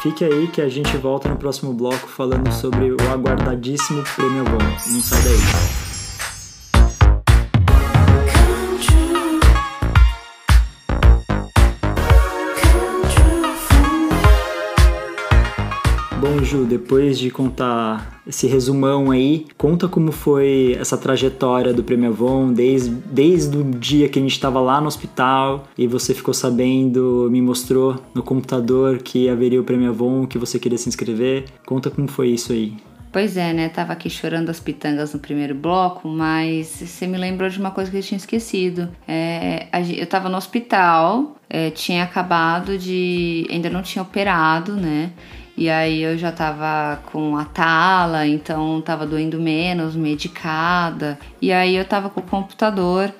fique 0.00 0.24
aí 0.24 0.46
que 0.46 0.62
a 0.62 0.68
gente 0.68 0.96
volta 0.96 1.28
no 1.28 1.36
próximo 1.36 1.72
bloco 1.72 2.06
falando 2.06 2.52
sobre 2.52 2.92
o 2.92 2.96
aguardadíssimo 3.12 4.04
Prêmio 4.14 4.42
Avon. 4.46 4.58
Não 4.92 5.00
sai 5.00 5.22
daí. 5.22 5.85
Ju, 16.44 16.64
depois 16.64 17.18
de 17.18 17.30
contar 17.30 18.20
esse 18.26 18.46
resumão 18.46 19.10
aí, 19.10 19.46
conta 19.56 19.88
como 19.88 20.10
foi 20.10 20.76
essa 20.78 20.96
trajetória 20.96 21.72
do 21.72 21.84
Prêmio 21.84 22.10
Avon, 22.10 22.52
desde, 22.52 22.90
desde 22.90 23.56
o 23.56 23.64
dia 23.64 24.08
que 24.08 24.18
a 24.18 24.22
gente 24.22 24.32
estava 24.32 24.60
lá 24.60 24.80
no 24.80 24.88
hospital 24.88 25.68
e 25.76 25.86
você 25.86 26.12
ficou 26.12 26.34
sabendo, 26.34 27.28
me 27.30 27.40
mostrou 27.40 28.00
no 28.14 28.22
computador 28.22 28.98
que 28.98 29.28
haveria 29.28 29.60
o 29.60 29.64
Prêmio 29.64 29.90
Avon, 29.90 30.26
que 30.26 30.38
você 30.38 30.58
queria 30.58 30.78
se 30.78 30.88
inscrever. 30.88 31.44
Conta 31.64 31.90
como 31.90 32.08
foi 32.08 32.28
isso 32.28 32.52
aí. 32.52 32.76
Pois 33.16 33.34
é, 33.36 33.52
né? 33.54 33.70
Tava 33.70 33.94
aqui 33.94 34.10
chorando 34.10 34.50
as 34.50 34.60
pitangas 34.60 35.14
no 35.14 35.18
primeiro 35.18 35.54
bloco, 35.54 36.06
mas 36.06 36.66
você 36.66 37.06
me 37.06 37.16
lembrou 37.16 37.48
de 37.48 37.58
uma 37.58 37.70
coisa 37.70 37.90
que 37.90 37.96
eu 37.96 38.02
tinha 38.02 38.18
esquecido. 38.18 38.90
É, 39.08 39.68
eu 39.96 40.06
tava 40.06 40.28
no 40.28 40.36
hospital, 40.36 41.34
é, 41.48 41.70
tinha 41.70 42.04
acabado 42.04 42.76
de. 42.76 43.46
ainda 43.50 43.70
não 43.70 43.80
tinha 43.80 44.02
operado, 44.02 44.76
né? 44.76 45.12
E 45.56 45.70
aí 45.70 46.02
eu 46.02 46.18
já 46.18 46.30
tava 46.30 47.00
com 47.10 47.36
a 47.36 47.44
tala, 47.44 48.26
então 48.26 48.80
tava 48.82 49.06
doendo 49.06 49.40
menos, 49.40 49.96
medicada. 49.96 51.18
E 51.40 51.50
aí 51.50 51.74
eu 51.74 51.84
tava 51.84 52.10
com 52.10 52.20
o 52.20 52.22
computador. 52.22 53.12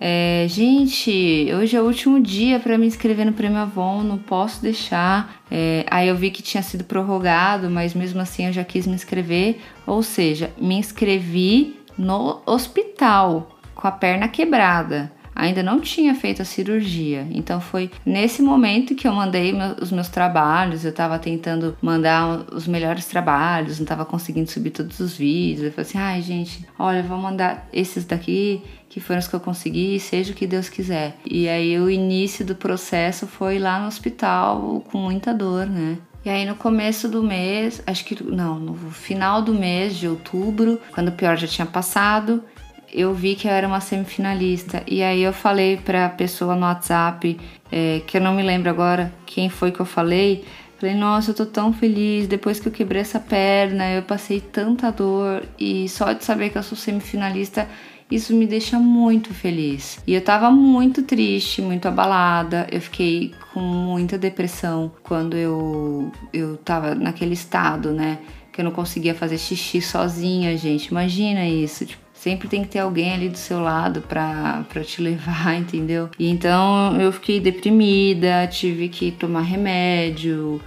É, 0.00 0.46
gente, 0.48 1.48
hoje 1.54 1.76
é 1.76 1.80
o 1.80 1.84
último 1.84 2.20
dia 2.20 2.58
para 2.58 2.76
me 2.76 2.86
inscrever 2.86 3.24
no 3.24 3.32
Prêmio 3.32 3.58
Avon, 3.58 4.02
não 4.02 4.18
posso 4.18 4.60
deixar. 4.60 5.42
É, 5.50 5.84
aí 5.88 6.08
eu 6.08 6.16
vi 6.16 6.30
que 6.30 6.42
tinha 6.42 6.62
sido 6.62 6.82
prorrogado, 6.82 7.70
mas 7.70 7.94
mesmo 7.94 8.20
assim 8.20 8.46
eu 8.46 8.52
já 8.52 8.64
quis 8.64 8.86
me 8.86 8.94
inscrever. 8.94 9.60
Ou 9.86 10.02
seja, 10.02 10.50
me 10.58 10.74
inscrevi 10.74 11.76
no 11.96 12.40
hospital 12.46 13.58
com 13.74 13.86
a 13.86 13.92
perna 13.92 14.28
quebrada. 14.28 15.12
Ainda 15.34 15.62
não 15.62 15.80
tinha 15.80 16.14
feito 16.14 16.42
a 16.42 16.44
cirurgia, 16.44 17.26
então 17.30 17.60
foi 17.60 17.90
nesse 18.04 18.42
momento 18.42 18.94
que 18.94 19.08
eu 19.08 19.12
mandei 19.12 19.54
os 19.80 19.90
meus 19.90 20.08
trabalhos. 20.08 20.84
Eu 20.84 20.92
tava 20.92 21.18
tentando 21.18 21.76
mandar 21.80 22.44
os 22.52 22.66
melhores 22.66 23.06
trabalhos, 23.06 23.78
não 23.78 23.86
tava 23.86 24.04
conseguindo 24.04 24.50
subir 24.50 24.70
todos 24.70 25.00
os 25.00 25.16
vídeos. 25.16 25.66
Eu 25.66 25.72
falei 25.72 25.88
assim: 25.88 25.98
ai, 25.98 26.22
gente, 26.22 26.66
olha, 26.78 27.02
vou 27.02 27.18
mandar 27.18 27.68
esses 27.72 28.04
daqui 28.04 28.62
que 28.88 29.00
foram 29.00 29.20
os 29.20 29.26
que 29.26 29.34
eu 29.34 29.40
consegui, 29.40 29.98
seja 29.98 30.32
o 30.32 30.36
que 30.36 30.46
Deus 30.46 30.68
quiser. 30.68 31.16
E 31.24 31.48
aí 31.48 31.78
o 31.78 31.88
início 31.88 32.44
do 32.44 32.54
processo 32.54 33.26
foi 33.26 33.58
lá 33.58 33.80
no 33.80 33.86
hospital 33.86 34.84
com 34.90 34.98
muita 34.98 35.32
dor, 35.32 35.64
né? 35.66 35.96
E 36.24 36.28
aí 36.28 36.44
no 36.44 36.54
começo 36.54 37.08
do 37.08 37.22
mês, 37.22 37.82
acho 37.86 38.04
que 38.04 38.22
não, 38.22 38.58
no 38.58 38.74
final 38.90 39.40
do 39.40 39.54
mês 39.54 39.96
de 39.96 40.06
outubro, 40.06 40.78
quando 40.92 41.08
o 41.08 41.12
pior 41.12 41.36
já 41.36 41.48
tinha 41.48 41.66
passado, 41.66 42.44
eu 42.92 43.14
vi 43.14 43.34
que 43.34 43.48
eu 43.48 43.52
era 43.52 43.66
uma 43.66 43.80
semifinalista. 43.80 44.82
E 44.86 45.02
aí 45.02 45.22
eu 45.22 45.32
falei 45.32 45.78
pra 45.78 46.08
pessoa 46.10 46.54
no 46.54 46.62
WhatsApp, 46.62 47.38
é, 47.70 48.02
que 48.06 48.18
eu 48.18 48.20
não 48.20 48.34
me 48.34 48.42
lembro 48.42 48.68
agora 48.68 49.12
quem 49.24 49.48
foi 49.48 49.72
que 49.72 49.80
eu 49.80 49.86
falei. 49.86 50.44
Falei, 50.78 50.94
nossa, 50.96 51.30
eu 51.30 51.34
tô 51.34 51.46
tão 51.46 51.72
feliz. 51.72 52.26
Depois 52.26 52.60
que 52.60 52.68
eu 52.68 52.72
quebrei 52.72 53.00
essa 53.00 53.18
perna, 53.20 53.88
eu 53.90 54.02
passei 54.02 54.40
tanta 54.40 54.90
dor. 54.90 55.44
E 55.58 55.88
só 55.88 56.12
de 56.12 56.24
saber 56.24 56.50
que 56.50 56.58
eu 56.58 56.62
sou 56.62 56.76
semifinalista, 56.76 57.68
isso 58.10 58.34
me 58.34 58.46
deixa 58.46 58.78
muito 58.78 59.32
feliz. 59.32 59.98
E 60.06 60.12
eu 60.12 60.20
tava 60.20 60.50
muito 60.50 61.02
triste, 61.02 61.62
muito 61.62 61.88
abalada. 61.88 62.66
Eu 62.70 62.80
fiquei 62.80 63.32
com 63.54 63.60
muita 63.60 64.18
depressão 64.18 64.92
quando 65.02 65.34
eu, 65.34 66.12
eu 66.32 66.58
tava 66.58 66.94
naquele 66.94 67.32
estado, 67.32 67.92
né? 67.92 68.18
Que 68.52 68.60
eu 68.60 68.64
não 68.64 68.72
conseguia 68.72 69.14
fazer 69.14 69.38
xixi 69.38 69.80
sozinha, 69.80 70.54
gente. 70.58 70.88
Imagina 70.88 71.46
isso. 71.48 71.86
Tipo, 71.86 72.01
sempre 72.22 72.46
tem 72.46 72.62
que 72.62 72.68
ter 72.68 72.78
alguém 72.78 73.12
ali 73.12 73.28
do 73.28 73.36
seu 73.36 73.60
lado 73.60 74.00
pra, 74.00 74.64
te 74.84 75.02
levar, 75.02 75.56
entendeu? 75.58 76.08
E 76.16 76.28
então 76.28 76.96
eu 77.00 77.10
fiquei 77.10 77.40
deprimida, 77.40 78.46
tive 78.46 78.88
que 78.88 79.10
tomar 79.10 79.40
remédio, 79.40 80.60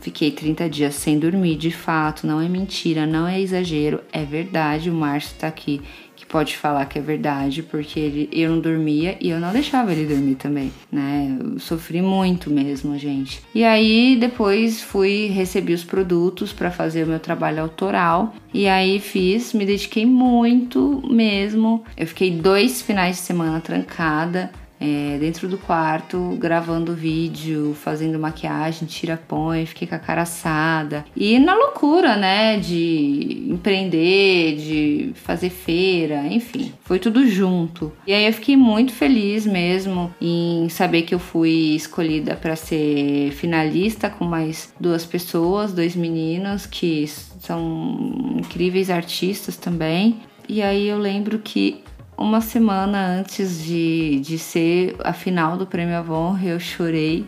fiquei 0.00 0.32
30 0.32 0.68
dias 0.68 0.96
sem 0.96 1.16
dormir, 1.16 1.54
de 1.54 1.70
fato, 1.70 2.26
não 2.26 2.40
é 2.40 2.48
mentira, 2.48 3.06
não 3.06 3.28
é 3.28 3.40
exagero, 3.40 4.00
é 4.12 4.24
verdade. 4.24 4.90
O 4.90 4.94
Márcio 4.94 5.36
tá 5.38 5.46
aqui 5.46 5.80
que 6.18 6.26
pode 6.26 6.56
falar 6.56 6.84
que 6.86 6.98
é 6.98 7.02
verdade, 7.02 7.62
porque 7.62 8.00
ele, 8.00 8.28
eu 8.32 8.50
não 8.50 8.58
dormia 8.58 9.16
e 9.20 9.30
eu 9.30 9.38
não 9.38 9.52
deixava 9.52 9.92
ele 9.92 10.04
dormir 10.04 10.34
também, 10.34 10.72
né? 10.90 11.38
Eu 11.40 11.60
sofri 11.60 12.02
muito 12.02 12.50
mesmo, 12.50 12.98
gente. 12.98 13.40
E 13.54 13.62
aí 13.62 14.16
depois 14.18 14.82
fui 14.82 15.26
recebi 15.28 15.72
os 15.72 15.84
produtos 15.84 16.52
para 16.52 16.72
fazer 16.72 17.04
o 17.04 17.06
meu 17.06 17.20
trabalho 17.20 17.62
autoral 17.62 18.34
e 18.52 18.66
aí 18.66 18.98
fiz, 18.98 19.52
me 19.52 19.64
dediquei 19.64 20.04
muito 20.04 21.00
mesmo. 21.08 21.84
Eu 21.96 22.08
fiquei 22.08 22.32
dois 22.32 22.82
finais 22.82 23.16
de 23.16 23.22
semana 23.22 23.60
trancada. 23.60 24.50
É, 24.80 25.18
dentro 25.18 25.48
do 25.48 25.58
quarto, 25.58 26.36
gravando 26.38 26.94
vídeo, 26.94 27.74
fazendo 27.74 28.18
maquiagem, 28.18 28.86
tira-põe, 28.86 29.66
fiquei 29.66 29.88
com 29.88 29.94
a 29.94 29.98
cara 29.98 30.22
assada. 30.22 31.04
E 31.16 31.38
na 31.38 31.54
loucura, 31.54 32.16
né, 32.16 32.58
de 32.58 33.46
empreender, 33.48 34.56
de 34.56 35.12
fazer 35.14 35.50
feira, 35.50 36.26
enfim, 36.26 36.72
foi 36.84 36.98
tudo 36.98 37.26
junto. 37.26 37.92
E 38.06 38.12
aí 38.12 38.26
eu 38.26 38.32
fiquei 38.32 38.56
muito 38.56 38.92
feliz 38.92 39.46
mesmo 39.46 40.14
em 40.20 40.68
saber 40.68 41.02
que 41.02 41.14
eu 41.14 41.18
fui 41.18 41.74
escolhida 41.74 42.36
para 42.36 42.56
ser 42.56 43.32
finalista 43.32 44.08
com 44.08 44.24
mais 44.24 44.72
duas 44.78 45.04
pessoas, 45.04 45.72
dois 45.72 45.96
meninos 45.96 46.66
que 46.66 47.06
são 47.06 48.36
incríveis 48.36 48.90
artistas 48.90 49.56
também. 49.56 50.20
E 50.48 50.62
aí 50.62 50.88
eu 50.88 50.98
lembro 50.98 51.38
que 51.38 51.82
uma 52.18 52.40
semana 52.40 52.98
antes 53.06 53.62
de, 53.62 54.20
de 54.20 54.38
ser 54.38 54.96
a 55.04 55.12
final 55.12 55.56
do 55.56 55.66
Prêmio 55.66 55.96
Avon, 55.96 56.36
eu 56.42 56.58
chorei. 56.58 57.24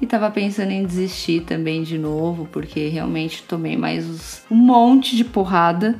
E 0.00 0.06
tava 0.06 0.30
pensando 0.30 0.70
em 0.70 0.84
desistir 0.84 1.42
também 1.42 1.82
de 1.82 1.98
novo, 1.98 2.48
porque 2.50 2.88
realmente 2.88 3.42
tomei 3.42 3.76
mais 3.76 4.44
um 4.50 4.56
monte 4.56 5.16
de 5.16 5.24
porrada 5.24 5.98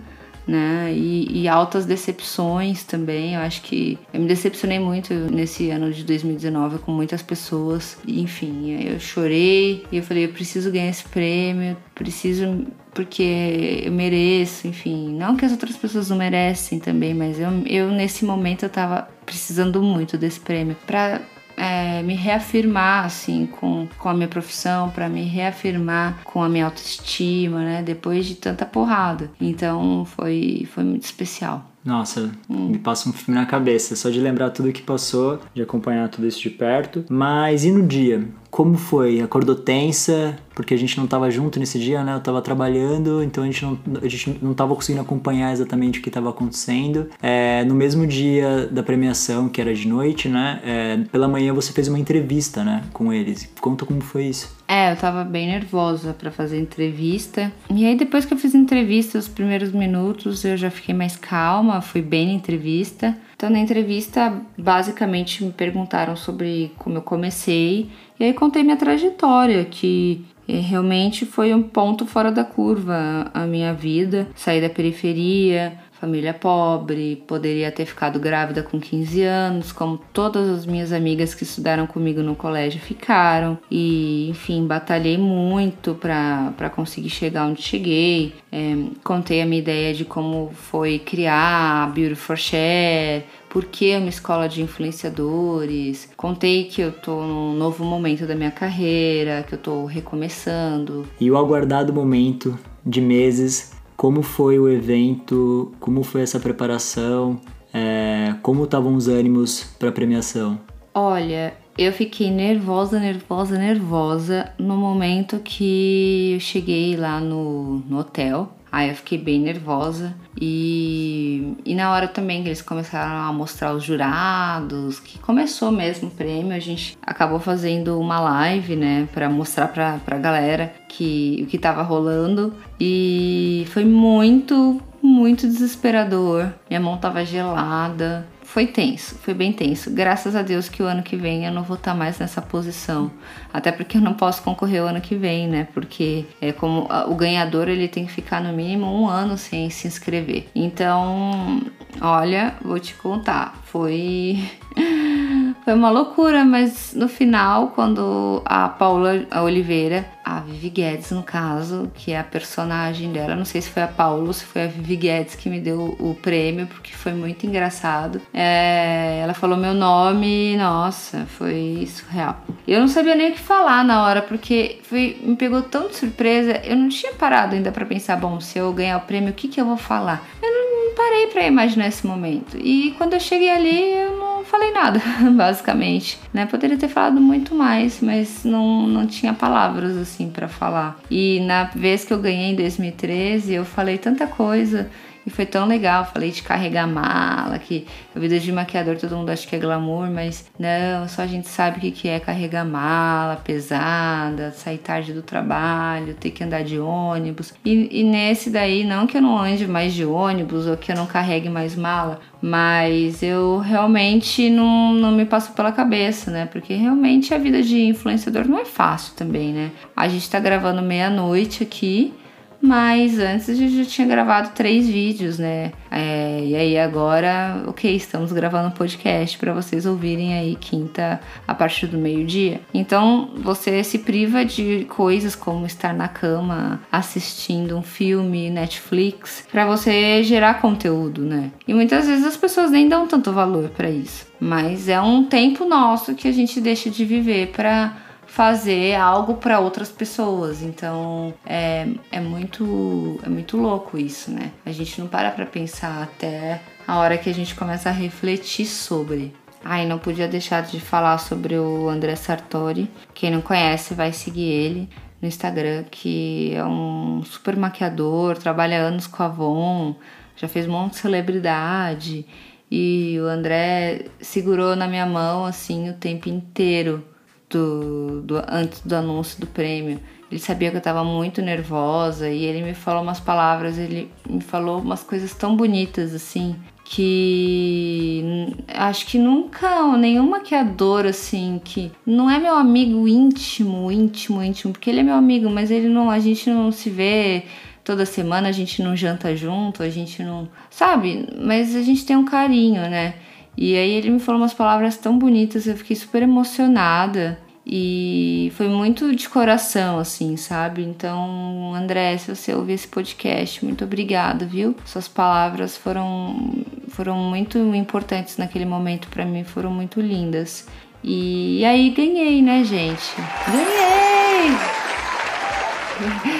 né? 0.50 0.92
E, 0.92 1.42
e, 1.42 1.48
altas 1.48 1.86
decepções 1.86 2.82
também. 2.82 3.34
Eu 3.34 3.40
acho 3.40 3.62
que 3.62 3.96
eu 4.12 4.20
me 4.20 4.26
decepcionei 4.26 4.80
muito 4.80 5.14
nesse 5.14 5.70
ano 5.70 5.92
de 5.92 6.02
2019 6.02 6.78
com 6.80 6.90
muitas 6.90 7.22
pessoas. 7.22 7.96
Enfim, 8.06 8.72
eu 8.72 8.98
chorei 8.98 9.86
e 9.92 9.98
eu 9.98 10.02
falei: 10.02 10.24
eu 10.24 10.32
preciso 10.32 10.72
ganhar 10.72 10.90
esse 10.90 11.04
prêmio, 11.04 11.76
preciso 11.94 12.66
porque 12.92 13.82
eu 13.84 13.92
mereço, 13.92 14.66
enfim. 14.66 15.14
Não 15.14 15.36
que 15.36 15.44
as 15.44 15.52
outras 15.52 15.76
pessoas 15.76 16.10
não 16.10 16.16
merecem 16.16 16.80
também, 16.80 17.14
mas 17.14 17.38
eu, 17.38 17.50
eu 17.66 17.92
nesse 17.92 18.24
momento 18.24 18.64
eu 18.64 18.68
tava 18.68 19.08
precisando 19.24 19.80
muito 19.80 20.18
desse 20.18 20.40
prêmio 20.40 20.76
para 20.84 21.20
é, 21.56 22.02
me 22.02 22.14
reafirmar 22.14 23.04
assim 23.04 23.46
com, 23.46 23.86
com 23.98 24.08
a 24.08 24.14
minha 24.14 24.28
profissão, 24.28 24.90
para 24.90 25.08
me 25.08 25.22
reafirmar 25.22 26.22
com 26.24 26.42
a 26.42 26.48
minha 26.48 26.64
autoestima, 26.64 27.60
né? 27.60 27.82
Depois 27.82 28.26
de 28.26 28.34
tanta 28.34 28.64
porrada. 28.64 29.30
Então 29.40 30.04
foi, 30.04 30.68
foi 30.72 30.84
muito 30.84 31.04
especial. 31.04 31.70
Nossa, 31.84 32.30
hum. 32.48 32.68
me 32.68 32.78
passa 32.78 33.08
um 33.08 33.12
filme 33.12 33.38
na 33.38 33.46
cabeça, 33.46 33.96
só 33.96 34.10
de 34.10 34.20
lembrar 34.20 34.50
tudo 34.50 34.72
que 34.72 34.82
passou, 34.82 35.40
de 35.54 35.62
acompanhar 35.62 36.08
tudo 36.08 36.26
isso 36.26 36.40
de 36.40 36.50
perto. 36.50 37.04
Mas 37.08 37.64
e 37.64 37.72
no 37.72 37.86
dia? 37.86 38.28
Como 38.50 38.76
foi? 38.76 39.20
Acordou 39.20 39.54
tensa? 39.54 40.36
Porque 40.54 40.74
a 40.74 40.76
gente 40.76 40.96
não 40.96 41.04
estava 41.04 41.30
junto 41.30 41.58
nesse 41.58 41.78
dia, 41.78 42.02
né? 42.02 42.14
Eu 42.14 42.18
estava 42.18 42.42
trabalhando, 42.42 43.22
então 43.22 43.44
a 43.44 43.46
gente 43.46 43.64
não, 43.64 43.78
a 44.02 44.08
gente 44.08 44.38
não 44.42 44.52
tava 44.52 44.74
conseguindo 44.74 45.00
acompanhar 45.00 45.52
exatamente 45.52 46.00
o 46.00 46.02
que 46.02 46.10
estava 46.10 46.28
acontecendo. 46.30 47.08
É, 47.22 47.64
no 47.64 47.74
mesmo 47.74 48.06
dia 48.06 48.66
da 48.66 48.82
premiação, 48.82 49.48
que 49.48 49.60
era 49.60 49.72
de 49.72 49.86
noite, 49.86 50.28
né? 50.28 50.60
É, 50.64 50.96
pela 51.10 51.28
manhã 51.28 51.54
você 51.54 51.72
fez 51.72 51.88
uma 51.88 51.98
entrevista, 51.98 52.64
né? 52.64 52.84
Com 52.92 53.12
eles. 53.12 53.48
Conta 53.60 53.86
como 53.86 54.00
foi 54.00 54.24
isso. 54.24 54.59
É, 54.72 54.92
eu 54.92 54.96
tava 54.96 55.24
bem 55.24 55.48
nervosa 55.48 56.14
para 56.14 56.30
fazer 56.30 56.60
entrevista. 56.60 57.50
E 57.68 57.84
aí 57.84 57.96
depois 57.96 58.24
que 58.24 58.32
eu 58.32 58.38
fiz 58.38 58.54
entrevista, 58.54 59.18
os 59.18 59.26
primeiros 59.26 59.72
minutos 59.72 60.44
eu 60.44 60.56
já 60.56 60.70
fiquei 60.70 60.94
mais 60.94 61.16
calma, 61.16 61.80
fui 61.80 62.00
bem 62.00 62.28
na 62.28 62.32
entrevista. 62.34 63.18
Então 63.34 63.50
na 63.50 63.58
entrevista 63.58 64.32
basicamente 64.56 65.42
me 65.42 65.50
perguntaram 65.50 66.14
sobre 66.14 66.70
como 66.78 66.98
eu 66.98 67.02
comecei 67.02 67.90
e 68.20 68.22
aí 68.22 68.32
contei 68.32 68.62
minha 68.62 68.76
trajetória, 68.76 69.64
que 69.64 70.24
eh, 70.46 70.60
realmente 70.60 71.26
foi 71.26 71.52
um 71.52 71.64
ponto 71.64 72.06
fora 72.06 72.30
da 72.30 72.44
curva 72.44 73.28
a 73.34 73.46
minha 73.46 73.74
vida, 73.74 74.28
sair 74.36 74.60
da 74.60 74.70
periferia, 74.70 75.72
família 76.00 76.32
pobre, 76.32 77.22
poderia 77.26 77.70
ter 77.70 77.84
ficado 77.84 78.18
grávida 78.18 78.62
com 78.62 78.80
15 78.80 79.22
anos, 79.22 79.70
como 79.70 80.00
todas 80.12 80.48
as 80.48 80.64
minhas 80.64 80.92
amigas 80.92 81.34
que 81.34 81.42
estudaram 81.42 81.86
comigo 81.86 82.22
no 82.22 82.34
colégio 82.34 82.80
ficaram. 82.80 83.58
E, 83.70 84.30
enfim, 84.30 84.66
batalhei 84.66 85.18
muito 85.18 85.94
para 85.94 86.70
conseguir 86.74 87.10
chegar 87.10 87.46
onde 87.46 87.60
cheguei. 87.60 88.32
É, 88.50 88.74
contei 89.04 89.42
a 89.42 89.46
minha 89.46 89.60
ideia 89.60 89.92
de 89.92 90.04
como 90.06 90.50
foi 90.54 90.98
criar 90.98 91.84
a 91.84 91.86
Beauty 91.86 92.14
for 92.14 92.38
Share, 92.38 93.24
por 93.50 93.66
que 93.66 93.94
uma 93.96 94.08
escola 94.08 94.48
de 94.48 94.62
influenciadores. 94.62 96.08
Contei 96.16 96.64
que 96.64 96.80
eu 96.80 96.92
tô 96.92 97.20
num 97.22 97.52
novo 97.54 97.84
momento 97.84 98.26
da 98.26 98.34
minha 98.34 98.50
carreira, 98.50 99.44
que 99.46 99.54
eu 99.54 99.58
tô 99.58 99.84
recomeçando. 99.84 101.06
E 101.20 101.30
o 101.30 101.36
aguardado 101.36 101.92
momento 101.92 102.58
de 102.86 103.00
meses 103.00 103.78
como 104.00 104.22
foi 104.22 104.58
o 104.58 104.66
evento, 104.66 105.74
como 105.78 106.02
foi 106.02 106.22
essa 106.22 106.40
preparação, 106.40 107.38
é, 107.70 108.34
como 108.40 108.64
estavam 108.64 108.94
os 108.94 109.08
ânimos 109.08 109.64
para 109.78 109.90
a 109.90 109.92
premiação? 109.92 110.58
Olha, 110.94 111.52
eu 111.76 111.92
fiquei 111.92 112.30
nervosa, 112.30 112.98
nervosa, 112.98 113.58
nervosa 113.58 114.54
no 114.58 114.74
momento 114.74 115.38
que 115.40 116.32
eu 116.32 116.40
cheguei 116.40 116.96
lá 116.96 117.20
no, 117.20 117.80
no 117.80 117.98
hotel. 117.98 118.50
Aí 118.72 118.88
eu 118.88 118.94
fiquei 118.94 119.18
bem 119.18 119.38
nervosa 119.38 120.14
e, 120.40 121.49
e 121.64 121.74
na 121.74 121.92
hora 121.92 122.08
também 122.08 122.42
que 122.42 122.48
eles 122.48 122.62
começaram 122.62 123.28
a 123.28 123.32
mostrar 123.32 123.72
os 123.72 123.84
jurados, 123.84 125.00
que 125.00 125.18
começou 125.18 125.70
mesmo 125.70 126.08
o 126.08 126.10
prêmio, 126.10 126.54
a 126.54 126.58
gente 126.58 126.96
acabou 127.02 127.38
fazendo 127.38 127.98
uma 127.98 128.20
live, 128.20 128.76
né, 128.76 129.08
para 129.12 129.28
mostrar 129.28 129.68
pra, 129.68 129.98
pra 130.04 130.18
galera 130.18 130.72
que 130.88 131.40
o 131.42 131.46
que 131.46 131.58
tava 131.58 131.82
rolando 131.82 132.52
e 132.78 133.66
foi 133.70 133.84
muito, 133.84 134.80
muito 135.02 135.46
desesperador. 135.46 136.52
Minha 136.68 136.80
mão 136.80 136.96
tava 136.96 137.24
gelada, 137.24 138.26
foi 138.52 138.66
tenso, 138.66 139.14
foi 139.14 139.32
bem 139.32 139.52
tenso. 139.52 139.92
Graças 139.92 140.34
a 140.34 140.42
Deus 140.42 140.68
que 140.68 140.82
o 140.82 140.86
ano 140.86 141.04
que 141.04 141.14
vem 141.14 141.46
eu 141.46 141.52
não 141.52 141.62
vou 141.62 141.76
estar 141.76 141.92
tá 141.92 141.96
mais 141.96 142.18
nessa 142.18 142.42
posição. 142.42 143.08
Até 143.52 143.70
porque 143.70 143.96
eu 143.96 144.00
não 144.00 144.12
posso 144.12 144.42
concorrer 144.42 144.82
o 144.82 144.86
ano 144.86 145.00
que 145.00 145.14
vem, 145.14 145.46
né? 145.46 145.68
Porque 145.72 146.24
é 146.40 146.50
como 146.50 146.88
o 147.06 147.14
ganhador 147.14 147.68
ele 147.68 147.86
tem 147.86 148.04
que 148.06 148.10
ficar 148.10 148.42
no 148.42 148.52
mínimo 148.52 148.86
um 148.86 149.08
ano 149.08 149.38
sem 149.38 149.70
se 149.70 149.86
inscrever. 149.86 150.48
Então, 150.52 151.62
olha, 152.00 152.56
vou 152.60 152.80
te 152.80 152.92
contar, 152.94 153.56
foi 153.66 154.42
foi 155.70 155.78
uma 155.78 155.90
loucura, 155.90 156.44
mas 156.44 156.94
no 156.96 157.08
final, 157.08 157.68
quando 157.68 158.42
a 158.44 158.68
Paula 158.68 159.24
Oliveira, 159.40 160.04
a 160.24 160.40
Vivi 160.40 160.68
Guedes 160.68 161.12
no 161.12 161.22
caso, 161.22 161.88
que 161.94 162.10
é 162.10 162.18
a 162.18 162.24
personagem 162.24 163.12
dela, 163.12 163.36
não 163.36 163.44
sei 163.44 163.60
se 163.60 163.70
foi 163.70 163.84
a 163.84 163.86
Paula 163.86 164.26
ou 164.26 164.32
se 164.32 164.44
foi 164.44 164.64
a 164.64 164.66
Vivi 164.66 164.96
Guedes 164.96 165.36
que 165.36 165.48
me 165.48 165.60
deu 165.60 165.96
o 166.00 166.16
prêmio, 166.20 166.66
porque 166.66 166.92
foi 166.92 167.12
muito 167.12 167.46
engraçado. 167.46 168.20
É, 168.34 169.20
ela 169.22 169.32
falou 169.32 169.56
meu 169.56 169.72
nome, 169.72 170.56
nossa, 170.56 171.24
foi 171.38 171.88
surreal. 171.88 172.44
Eu 172.66 172.80
não 172.80 172.88
sabia 172.88 173.14
nem 173.14 173.30
o 173.30 173.34
que 173.34 173.38
falar 173.40 173.84
na 173.84 174.04
hora, 174.04 174.22
porque 174.22 174.80
foi, 174.82 175.18
me 175.22 175.36
pegou 175.36 175.62
tão 175.62 175.86
de 175.86 175.94
surpresa, 175.94 176.60
eu 176.64 176.74
não 176.74 176.88
tinha 176.88 177.12
parado 177.12 177.54
ainda 177.54 177.70
para 177.70 177.86
pensar, 177.86 178.16
bom, 178.16 178.40
se 178.40 178.58
eu 178.58 178.72
ganhar 178.72 178.96
o 178.96 179.02
prêmio, 179.02 179.30
o 179.30 179.34
que, 179.34 179.46
que 179.46 179.60
eu 179.60 179.66
vou 179.66 179.76
falar? 179.76 180.26
Eu 180.42 180.49
parei 180.94 181.26
para 181.28 181.46
imaginar 181.46 181.88
esse 181.88 182.06
momento. 182.06 182.56
E 182.56 182.94
quando 182.98 183.14
eu 183.14 183.20
cheguei 183.20 183.50
ali, 183.50 183.92
eu 183.92 184.16
não 184.18 184.44
falei 184.44 184.72
nada, 184.72 185.00
basicamente. 185.36 186.18
Né? 186.32 186.46
Poderia 186.46 186.76
ter 186.76 186.88
falado 186.88 187.20
muito 187.20 187.54
mais, 187.54 188.00
mas 188.00 188.44
não, 188.44 188.86
não 188.86 189.06
tinha 189.06 189.32
palavras 189.32 189.96
assim 189.96 190.30
para 190.30 190.48
falar. 190.48 190.98
E 191.10 191.40
na 191.40 191.64
vez 191.64 192.04
que 192.04 192.12
eu 192.12 192.18
ganhei 192.18 192.52
em 192.52 192.56
2013, 192.56 193.54
eu 193.54 193.64
falei 193.64 193.98
tanta 193.98 194.26
coisa 194.26 194.90
e 195.26 195.30
foi 195.30 195.46
tão 195.46 195.66
legal. 195.66 196.04
Falei 196.04 196.30
de 196.30 196.42
carregar 196.42 196.86
mala, 196.86 197.58
que 197.58 197.86
a 198.14 198.18
vida 198.18 198.38
de 198.38 198.52
maquiador 198.52 198.96
todo 198.96 199.16
mundo 199.16 199.30
acha 199.30 199.46
que 199.46 199.56
é 199.56 199.58
glamour, 199.58 200.10
mas 200.10 200.50
não, 200.58 201.08
só 201.08 201.22
a 201.22 201.26
gente 201.26 201.48
sabe 201.48 201.88
o 201.88 201.92
que 201.92 202.08
é 202.08 202.18
carregar 202.18 202.64
mala 202.64 203.36
pesada, 203.36 204.50
sair 204.52 204.78
tarde 204.78 205.12
do 205.12 205.22
trabalho, 205.22 206.14
ter 206.14 206.30
que 206.30 206.44
andar 206.44 206.62
de 206.62 206.78
ônibus. 206.78 207.52
E, 207.64 208.00
e 208.00 208.04
nesse 208.04 208.50
daí, 208.50 208.84
não 208.84 209.06
que 209.06 209.16
eu 209.16 209.22
não 209.22 209.38
ande 209.38 209.66
mais 209.66 209.94
de 209.94 210.04
ônibus 210.04 210.66
ou 210.66 210.76
que 210.76 210.92
eu 210.92 210.96
não 210.96 211.06
carregue 211.06 211.48
mais 211.48 211.76
mala, 211.76 212.20
mas 212.40 213.22
eu 213.22 213.58
realmente 213.58 214.48
não, 214.48 214.94
não 214.94 215.12
me 215.12 215.24
passo 215.24 215.52
pela 215.52 215.72
cabeça, 215.72 216.30
né? 216.30 216.46
Porque 216.46 216.74
realmente 216.74 217.34
a 217.34 217.38
vida 217.38 217.62
de 217.62 217.82
influenciador 217.82 218.48
não 218.48 218.58
é 218.58 218.64
fácil 218.64 219.14
também, 219.14 219.52
né? 219.52 219.70
A 219.94 220.08
gente 220.08 220.28
tá 220.28 220.40
gravando 220.40 220.82
meia-noite 220.82 221.62
aqui 221.62 222.14
mas 222.60 223.18
antes 223.18 223.48
a 223.48 223.54
gente 223.54 223.76
já 223.76 223.84
tinha 223.84 224.06
gravado 224.06 224.50
três 224.54 224.86
vídeos, 224.88 225.38
né? 225.38 225.72
É, 225.90 226.44
e 226.44 226.54
aí 226.54 226.78
agora, 226.78 227.62
ok, 227.66 227.94
estamos 227.94 228.32
gravando 228.32 228.68
um 228.68 228.72
podcast 228.72 229.38
para 229.38 229.52
vocês 229.52 229.86
ouvirem 229.86 230.34
aí 230.34 230.56
quinta 230.56 231.20
a 231.46 231.54
partir 231.54 231.86
do 231.86 231.98
meio-dia. 231.98 232.60
Então 232.72 233.30
você 233.36 233.82
se 233.82 233.98
priva 233.98 234.44
de 234.44 234.86
coisas 234.88 235.34
como 235.34 235.66
estar 235.66 235.94
na 235.94 236.08
cama 236.08 236.80
assistindo 236.92 237.76
um 237.76 237.82
filme, 237.82 238.50
Netflix, 238.50 239.46
para 239.50 239.66
você 239.66 240.22
gerar 240.22 240.60
conteúdo, 240.60 241.22
né? 241.22 241.50
E 241.66 241.72
muitas 241.72 242.06
vezes 242.06 242.26
as 242.26 242.36
pessoas 242.36 242.70
nem 242.70 242.88
dão 242.88 243.06
tanto 243.06 243.32
valor 243.32 243.70
para 243.70 243.90
isso. 243.90 244.26
Mas 244.38 244.88
é 244.88 245.00
um 245.00 245.24
tempo 245.24 245.64
nosso 245.64 246.14
que 246.14 246.28
a 246.28 246.32
gente 246.32 246.60
deixa 246.60 246.88
de 246.90 247.04
viver 247.04 247.48
para 247.48 248.09
fazer 248.30 248.94
algo 248.94 249.34
para 249.34 249.58
outras 249.58 249.90
pessoas. 249.90 250.62
Então 250.62 251.34
é, 251.44 251.88
é 252.12 252.20
muito 252.20 253.18
é 253.24 253.28
muito 253.28 253.56
louco 253.56 253.98
isso, 253.98 254.30
né? 254.30 254.52
A 254.64 254.70
gente 254.70 255.00
não 255.00 255.08
para 255.08 255.30
para 255.32 255.44
pensar 255.44 256.02
até 256.02 256.62
a 256.86 256.98
hora 256.98 257.18
que 257.18 257.28
a 257.28 257.34
gente 257.34 257.54
começa 257.54 257.88
a 257.88 257.92
refletir 257.92 258.66
sobre. 258.66 259.34
Ai, 259.64 259.84
não 259.84 259.98
podia 259.98 260.28
deixar 260.28 260.62
de 260.62 260.80
falar 260.80 261.18
sobre 261.18 261.58
o 261.58 261.88
André 261.88 262.14
Sartori. 262.16 262.88
Quem 263.12 263.30
não 263.30 263.42
conhece, 263.42 263.94
vai 263.94 264.12
seguir 264.12 264.48
ele 264.48 264.88
no 265.20 265.28
Instagram, 265.28 265.84
que 265.90 266.54
é 266.54 266.64
um 266.64 267.22
super 267.24 267.56
maquiador, 267.56 268.38
trabalha 268.38 268.78
anos 268.78 269.06
com 269.06 269.22
a 269.22 269.26
Avon, 269.26 269.96
já 270.36 270.48
fez 270.48 270.66
um 270.66 270.72
monte 270.72 270.92
de 270.92 270.98
celebridade. 270.98 272.24
E 272.70 273.18
o 273.20 273.26
André 273.26 274.06
segurou 274.20 274.76
na 274.76 274.86
minha 274.86 275.04
mão 275.04 275.44
assim 275.44 275.90
o 275.90 275.94
tempo 275.94 276.28
inteiro 276.28 277.04
do, 277.50 278.22
do 278.22 278.36
antes 278.48 278.80
do 278.80 278.94
anúncio 278.94 279.40
do 279.40 279.46
prêmio. 279.46 280.00
Ele 280.30 280.40
sabia 280.40 280.70
que 280.70 280.76
eu 280.76 280.78
estava 280.78 281.02
muito 281.02 281.42
nervosa 281.42 282.30
e 282.30 282.44
ele 282.44 282.62
me 282.62 282.72
falou 282.72 283.02
umas 283.02 283.18
palavras, 283.18 283.76
ele 283.76 284.10
me 284.28 284.40
falou 284.40 284.80
umas 284.80 285.02
coisas 285.02 285.34
tão 285.34 285.56
bonitas 285.56 286.14
assim 286.14 286.56
que 286.84 288.52
acho 288.66 289.06
que 289.06 289.16
nunca 289.16 289.96
nenhum 289.96 290.28
maquiador 290.28 291.06
assim 291.06 291.60
que 291.62 291.92
não 292.04 292.28
é 292.28 292.38
meu 292.38 292.54
amigo 292.54 293.06
íntimo, 293.06 293.92
íntimo, 293.92 294.42
íntimo, 294.42 294.72
porque 294.72 294.90
ele 294.90 295.00
é 295.00 295.02
meu 295.02 295.14
amigo, 295.14 295.48
mas 295.48 295.70
ele 295.70 295.88
não, 295.88 296.10
a 296.10 296.18
gente 296.18 296.50
não 296.50 296.72
se 296.72 296.90
vê 296.90 297.44
toda 297.84 298.04
semana, 298.04 298.48
a 298.48 298.52
gente 298.52 298.82
não 298.82 298.94
janta 298.96 299.34
junto, 299.36 299.82
a 299.82 299.88
gente 299.88 300.22
não, 300.22 300.48
sabe? 300.68 301.28
Mas 301.40 301.74
a 301.74 301.82
gente 301.82 302.04
tem 302.04 302.16
um 302.16 302.24
carinho, 302.24 302.82
né? 302.82 303.14
E 303.56 303.76
aí 303.76 303.90
ele 303.90 304.10
me 304.10 304.20
falou 304.20 304.40
umas 304.40 304.54
palavras 304.54 304.96
tão 304.96 305.18
bonitas, 305.18 305.66
eu 305.66 305.76
fiquei 305.76 305.96
super 305.96 306.22
emocionada. 306.22 307.38
E 307.72 308.50
foi 308.56 308.68
muito 308.68 309.14
de 309.14 309.28
coração, 309.28 309.98
assim, 309.98 310.36
sabe? 310.36 310.82
Então, 310.82 311.72
André, 311.74 312.16
se 312.18 312.34
você 312.34 312.54
ouvir 312.54 312.72
esse 312.72 312.88
podcast, 312.88 313.64
muito 313.64 313.84
obrigada, 313.84 314.44
viu? 314.46 314.74
Suas 314.84 315.06
palavras 315.06 315.76
foram, 315.76 316.64
foram 316.88 317.16
muito 317.16 317.58
importantes 317.74 318.38
naquele 318.38 318.64
momento 318.64 319.08
para 319.08 319.24
mim, 319.24 319.44
foram 319.44 319.70
muito 319.70 320.00
lindas. 320.00 320.66
E 321.04 321.64
aí 321.64 321.90
ganhei, 321.90 322.42
né, 322.42 322.64
gente? 322.64 323.14
Ganhei! 323.46 324.50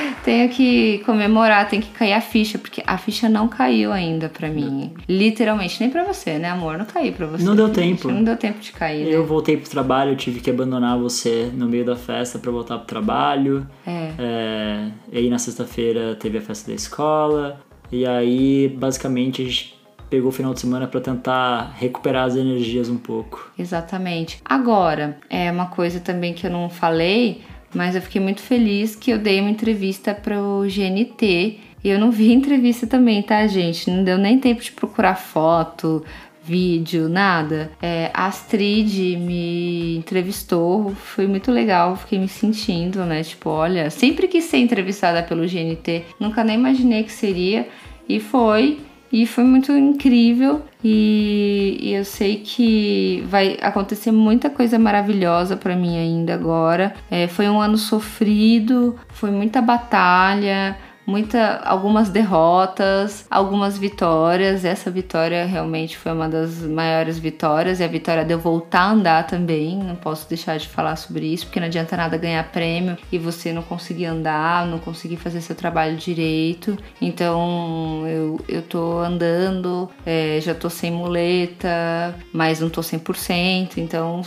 tenho 0.25 0.49
que 0.49 0.99
comemorar, 1.05 1.69
tem 1.69 1.81
que 1.81 1.91
cair 1.91 2.13
a 2.13 2.21
ficha, 2.21 2.59
porque 2.59 2.83
a 2.87 2.99
ficha 2.99 3.29
não 3.29 3.49
caiu 3.49 3.93
ainda 3.93 4.29
para 4.29 4.49
mim. 4.49 4.93
Literalmente, 5.09 5.81
nem 5.81 5.91
para 5.91 6.05
você, 6.05 6.39
né, 6.39 6.49
amor? 6.49 6.79
Não 6.79 6.85
caiu 6.85 7.13
para 7.13 7.27
você. 7.27 7.45
Não 7.45 7.57
deu 7.57 7.71
tempo. 7.71 8.09
Não 8.09 8.23
deu 8.23 8.37
tempo 8.37 8.61
de 8.61 8.73
cair. 8.73 9.09
Eu 9.09 9.23
né? 9.23 9.27
voltei 9.27 9.57
pro 9.57 9.71
trabalho, 9.71 10.13
eu 10.13 10.17
tive 10.17 10.41
que 10.41 10.51
abandonar 10.51 10.99
você 10.99 11.51
no 11.53 11.69
meio 11.69 11.85
da 11.85 11.97
festa 11.97 12.39
para 12.39 12.51
voltar 12.51 12.79
pro 12.79 12.87
trabalho. 12.87 13.67
É. 13.87 14.11
é. 14.19 14.91
E 15.13 15.19
aí 15.19 15.31
na 15.31 15.39
sexta-feira 15.39 16.15
teve 16.15 16.39
a 16.39 16.43
festa 16.43 16.71
da 16.71 16.75
escola. 16.75 17.61
E 17.93 18.07
aí, 18.07 18.69
basicamente, 18.69 19.43
a 19.43 19.45
gente 19.45 19.81
pegou 20.11 20.29
o 20.29 20.33
final 20.33 20.53
de 20.53 20.61
semana 20.61 20.89
para 20.89 21.01
tentar 21.01 21.73
recuperar 21.79 22.25
as 22.25 22.37
energias 22.37 22.89
um 22.89 22.99
pouco. 22.99 23.51
Exatamente. 23.57 24.41
Agora, 24.45 25.17
é 25.31 25.51
uma 25.51 25.67
coisa 25.67 26.01
também 26.01 26.35
que 26.35 26.47
eu 26.47 26.51
não 26.51 26.69
falei, 26.69 27.43
mas 27.75 27.95
eu 27.95 28.03
fiquei 28.03 28.21
muito 28.21 28.41
feliz 28.41 28.97
que 28.97 29.11
eu 29.11 29.19
dei 29.19 29.41
uma 29.41 29.51
entrevista 29.51 30.15
para 30.15 30.41
o 30.41 30.63
GNT. 30.63 31.59
E 31.83 31.89
eu 31.89 31.99
não 31.99 32.11
vi 32.11 32.33
entrevista 32.35 32.87
também, 32.87 33.23
tá, 33.23 33.47
gente? 33.47 33.91
Não 33.91 34.05
deu 34.05 34.19
nem 34.19 34.39
tempo 34.39 34.63
de 34.63 34.73
procurar 34.73 35.15
foto, 35.15 36.05
vídeo, 36.43 37.09
nada. 37.09 37.71
É, 37.81 38.11
a 38.13 38.27
Astrid 38.27 39.17
me 39.17 39.97
entrevistou, 39.97 40.91
foi 40.95 41.27
muito 41.27 41.51
legal, 41.51 41.97
fiquei 41.97 42.19
me 42.19 42.29
sentindo, 42.29 43.05
né? 43.05 43.23
Tipo, 43.23 43.51
olha, 43.51 43.91
sempre 43.91 44.27
quis 44.27 44.45
ser 44.45 44.59
entrevistada 44.59 45.23
pelo 45.23 45.47
GNT, 45.47 46.05
nunca 46.19 46.43
nem 46.43 46.57
imaginei 46.57 47.05
que 47.05 47.13
seria. 47.13 47.69
E 48.09 48.19
foi. 48.19 48.81
E 49.13 49.27
foi 49.27 49.43
muito 49.43 49.73
incrível 49.73 50.63
e, 50.85 51.77
e, 51.81 51.93
eu 51.93 52.05
sei 52.05 52.37
que 52.37 53.25
vai 53.29 53.59
acontecer 53.61 54.13
muita 54.13 54.49
coisa 54.49 54.79
maravilhosa 54.79 55.57
para 55.57 55.75
mim 55.75 55.99
ainda 55.99 56.33
agora. 56.33 56.95
É, 57.11 57.27
foi 57.27 57.49
um 57.49 57.61
ano 57.61 57.77
sofrido, 57.77 58.97
foi 59.09 59.31
muita 59.31 59.61
batalha, 59.61 60.77
muita, 61.11 61.57
algumas 61.65 62.09
derrotas, 62.09 63.27
algumas 63.29 63.77
vitórias. 63.77 64.65
Essa 64.65 64.91
vitória 64.91 65.45
realmente 65.45 65.99
foi 65.99 66.13
uma 66.13 66.29
das 66.29 66.63
maiores 66.63 67.19
vitórias 67.19 67.81
e 67.81 67.85
a 67.85 67.89
vitória 67.89 68.25
de 68.25 68.33
eu 68.33 68.39
voltar 68.39 68.83
a 68.83 68.91
andar 68.93 69.27
também. 69.27 69.77
Não 69.77 69.97
posso 69.97 70.29
deixar 70.29 70.57
de 70.59 70.69
falar 70.69 70.95
sobre 70.97 71.27
isso, 71.27 71.47
porque 71.47 71.59
não 71.59 71.67
adianta 71.67 71.97
nada 71.97 72.17
ganhar 72.17 72.45
prêmio 72.53 72.97
e 73.11 73.19
você 73.19 73.53
não 73.53 73.63
conseguir 73.63 74.07
andar, 74.07 74.67
não 74.67 74.79
conseguir 74.79 75.17
fazer 75.17 75.41
seu 75.41 75.57
trabalho 75.57 75.97
direito. 75.97 76.79
Então 77.01 78.05
eu, 78.07 78.41
eu 78.49 78.63
tô 78.63 78.99
andando, 78.99 79.91
é, 80.07 80.39
já 80.41 80.55
tô 80.55 80.71
sem 80.71 80.93
muleta, 80.93 82.15
mas 82.33 82.61
não 82.61 82.71
tô 82.71 82.81
100%. 82.81 83.79
Então 83.79 84.23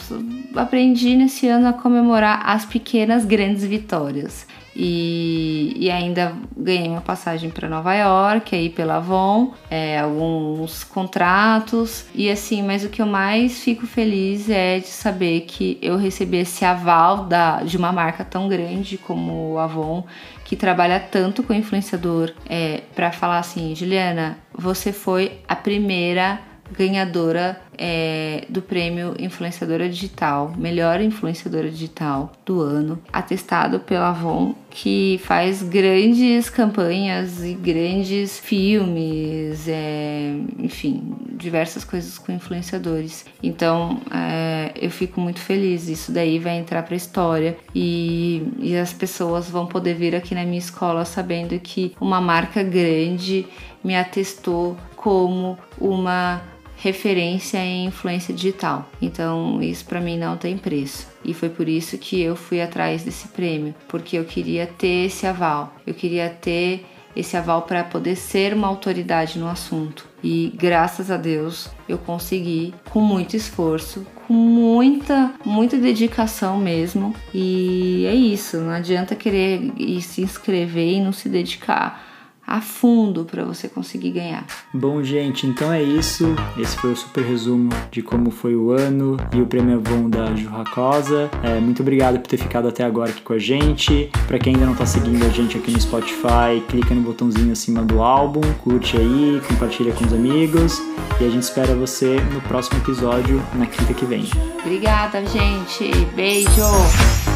aprendi 0.56 1.16
nesse 1.16 1.48
ano 1.48 1.70
a 1.70 1.74
comemorar 1.74 2.42
as 2.46 2.66
pequenas 2.66 3.24
grandes 3.24 3.64
vitórias. 3.64 4.46
E, 4.76 5.76
e 5.78 5.92
ainda 5.92 6.34
ganhei 6.58 6.88
uma 6.88 7.02
passagem 7.02 7.50
para 7.50 7.70
Nova 7.70 7.94
York 7.94 8.56
aí 8.56 8.70
pela 8.70 8.98
Avon, 8.98 9.54
é, 9.70 10.00
alguns 10.00 10.84
contratos. 10.84 12.06
E 12.16 12.30
assim, 12.30 12.64
mas 12.64 12.84
o 12.84 12.90
que 12.90 13.02
eu 13.02 13.06
mais 13.06 13.60
fico 13.60 13.86
feliz 13.86 14.50
é 14.50 14.80
de 14.80 14.88
saber 14.88 15.42
que 15.42 15.78
eu 15.82 15.98
recebi 15.98 16.38
esse 16.38 16.66
aval 16.66 17.26
da, 17.26 17.62
de 17.64 17.78
uma 17.78 17.92
marca 17.92 18.24
tão 18.24 18.48
grande 18.48 18.98
como 18.98 19.58
a 19.58 19.66
Avon 19.66 20.04
que 20.44 20.56
trabalha 20.56 21.00
tanto 21.00 21.42
com 21.44 21.54
influenciador. 21.54 22.32
É, 22.48 22.82
para 22.96 23.12
falar 23.12 23.40
assim, 23.40 23.76
Juliana, 23.76 24.38
você 24.54 24.92
foi 24.92 25.40
a 25.48 25.56
primeira 25.56 26.40
ganhadora 26.76 27.60
é, 27.78 28.46
do 28.50 28.62
prêmio 28.62 29.16
Influenciadora 29.20 29.90
Digital, 29.90 30.54
melhor 30.58 31.02
influenciadora 31.02 31.70
digital 31.70 32.32
do 32.46 32.62
ano, 32.62 33.00
atestado 33.12 33.80
pela 33.80 34.10
Avon, 34.10 34.56
que 34.70 35.20
faz 35.24 35.62
grandes 35.62 36.50
campanhas 36.50 37.44
e 37.44 37.54
grandes 37.54 38.40
filmes, 38.40 39.68
é, 39.68 40.36
enfim, 40.58 41.16
diversas 41.32 41.84
coisas 41.84 42.18
com 42.18 42.32
influenciadores. 42.32 43.26
Então 43.42 44.02
é, 44.12 44.72
eu 44.76 44.90
fico 44.90 45.20
muito 45.20 45.40
feliz, 45.40 45.88
isso 45.88 46.12
daí 46.12 46.40
vai 46.40 46.58
entrar 46.58 46.84
para 46.84 46.96
a 46.96 46.98
história 46.98 47.58
e, 47.74 48.44
e 48.60 48.76
as 48.76 48.94
pessoas 48.94 49.50
vão 49.50 49.66
poder 49.66 49.96
vir 49.96 50.16
aqui 50.16 50.34
na 50.34 50.44
minha 50.44 50.60
escola 50.60 51.06
sabendo 51.06 51.60
que 51.60 51.96
uma 52.00 52.22
marca 52.22 52.64
grande 52.64 53.46
me 53.84 53.96
atestou 53.96 54.78
como 54.96 55.58
uma 55.78 56.42
referência 56.84 57.60
em 57.60 57.86
influência 57.86 58.34
digital. 58.34 58.90
Então, 59.02 59.62
isso 59.64 59.86
para 59.86 60.02
mim 60.02 60.18
não 60.18 60.36
tem 60.36 60.58
preço. 60.58 61.08
E 61.24 61.34
foi 61.34 61.48
por 61.48 61.70
isso 61.70 61.98
que 61.98 62.22
eu 62.22 62.36
fui 62.36 62.62
atrás 62.62 63.06
desse 63.06 63.30
prêmio, 63.30 63.74
porque 63.88 64.18
eu 64.18 64.26
queria 64.26 64.68
ter 64.68 65.06
esse 65.06 65.26
aval. 65.26 65.74
Eu 65.88 65.94
queria 65.94 66.30
ter 66.30 66.86
esse 67.16 67.38
aval 67.38 67.62
para 67.62 67.86
poder 67.86 68.18
ser 68.18 68.54
uma 68.54 68.68
autoridade 68.68 69.40
no 69.40 69.48
assunto. 69.48 70.06
E 70.22 70.52
graças 70.58 71.10
a 71.10 71.16
Deus 71.16 71.70
eu 71.88 71.98
consegui 71.98 72.74
com 72.90 73.00
muito 73.00 73.38
esforço, 73.38 74.06
com 74.28 74.34
muita, 74.34 75.34
muita 75.46 75.78
dedicação 75.78 76.58
mesmo. 76.58 77.16
E 77.34 78.06
é 78.06 78.14
isso, 78.14 78.58
não 78.58 78.72
adianta 78.72 79.16
querer 79.16 79.72
se 80.02 80.22
inscrever 80.22 80.98
e 80.98 81.02
não 81.02 81.14
se 81.14 81.30
dedicar 81.30 82.13
a 82.46 82.62
fundo 82.62 83.26
para 83.26 83.44
você 83.44 83.68
conseguir 83.68 84.12
ganhar. 84.12 84.46
Bom, 84.74 85.02
gente, 85.04 85.48
então 85.48 85.72
é 85.72 85.82
isso. 85.82 86.36
Esse 86.58 86.76
foi 86.78 86.92
o 86.92 86.96
super 86.96 87.24
resumo 87.24 87.70
de 87.92 88.02
como 88.02 88.32
foi 88.32 88.56
o 88.56 88.72
ano 88.72 89.18
e 89.34 89.42
o 89.42 89.46
prêmio 89.46 89.76
Avon 89.76 90.10
da 90.10 90.36
Ju 90.36 90.50
Racosa. 90.50 91.30
É, 91.42 91.60
muito 91.60 91.82
obrigado 91.82 92.20
por 92.20 92.28
ter 92.28 92.38
ficado 92.38 92.68
até 92.68 92.84
agora 92.84 93.12
aqui 93.12 93.22
com 93.22 93.34
a 93.34 93.40
gente. 93.40 94.10
Para 94.28 94.40
quem 94.40 94.54
ainda 94.54 94.66
não 94.66 94.74
está 94.74 94.86
seguindo 94.86 95.24
a 95.26 95.30
gente 95.30 95.58
aqui 95.58 95.72
no 95.72 95.80
Spotify, 95.80 96.62
clica 96.68 96.94
no 96.94 97.02
botãozinho 97.02 97.52
acima 97.52 97.84
do 97.84 98.02
álbum, 98.02 98.42
curte 98.64 98.98
aí, 98.98 99.42
compartilha 99.48 99.94
com 99.94 100.06
os 100.06 100.14
amigos 100.14 100.82
e 101.20 101.26
a 101.26 101.30
gente 101.30 101.44
espera 101.44 101.76
você 101.76 102.20
no 102.34 102.42
próximo 102.42 102.80
episódio 102.80 103.42
na 103.56 103.66
quinta 103.66 103.94
que 103.94 104.06
vem. 104.06 104.26
Obrigada, 104.60 105.26
gente. 105.26 106.06
Beijo. 106.16 107.33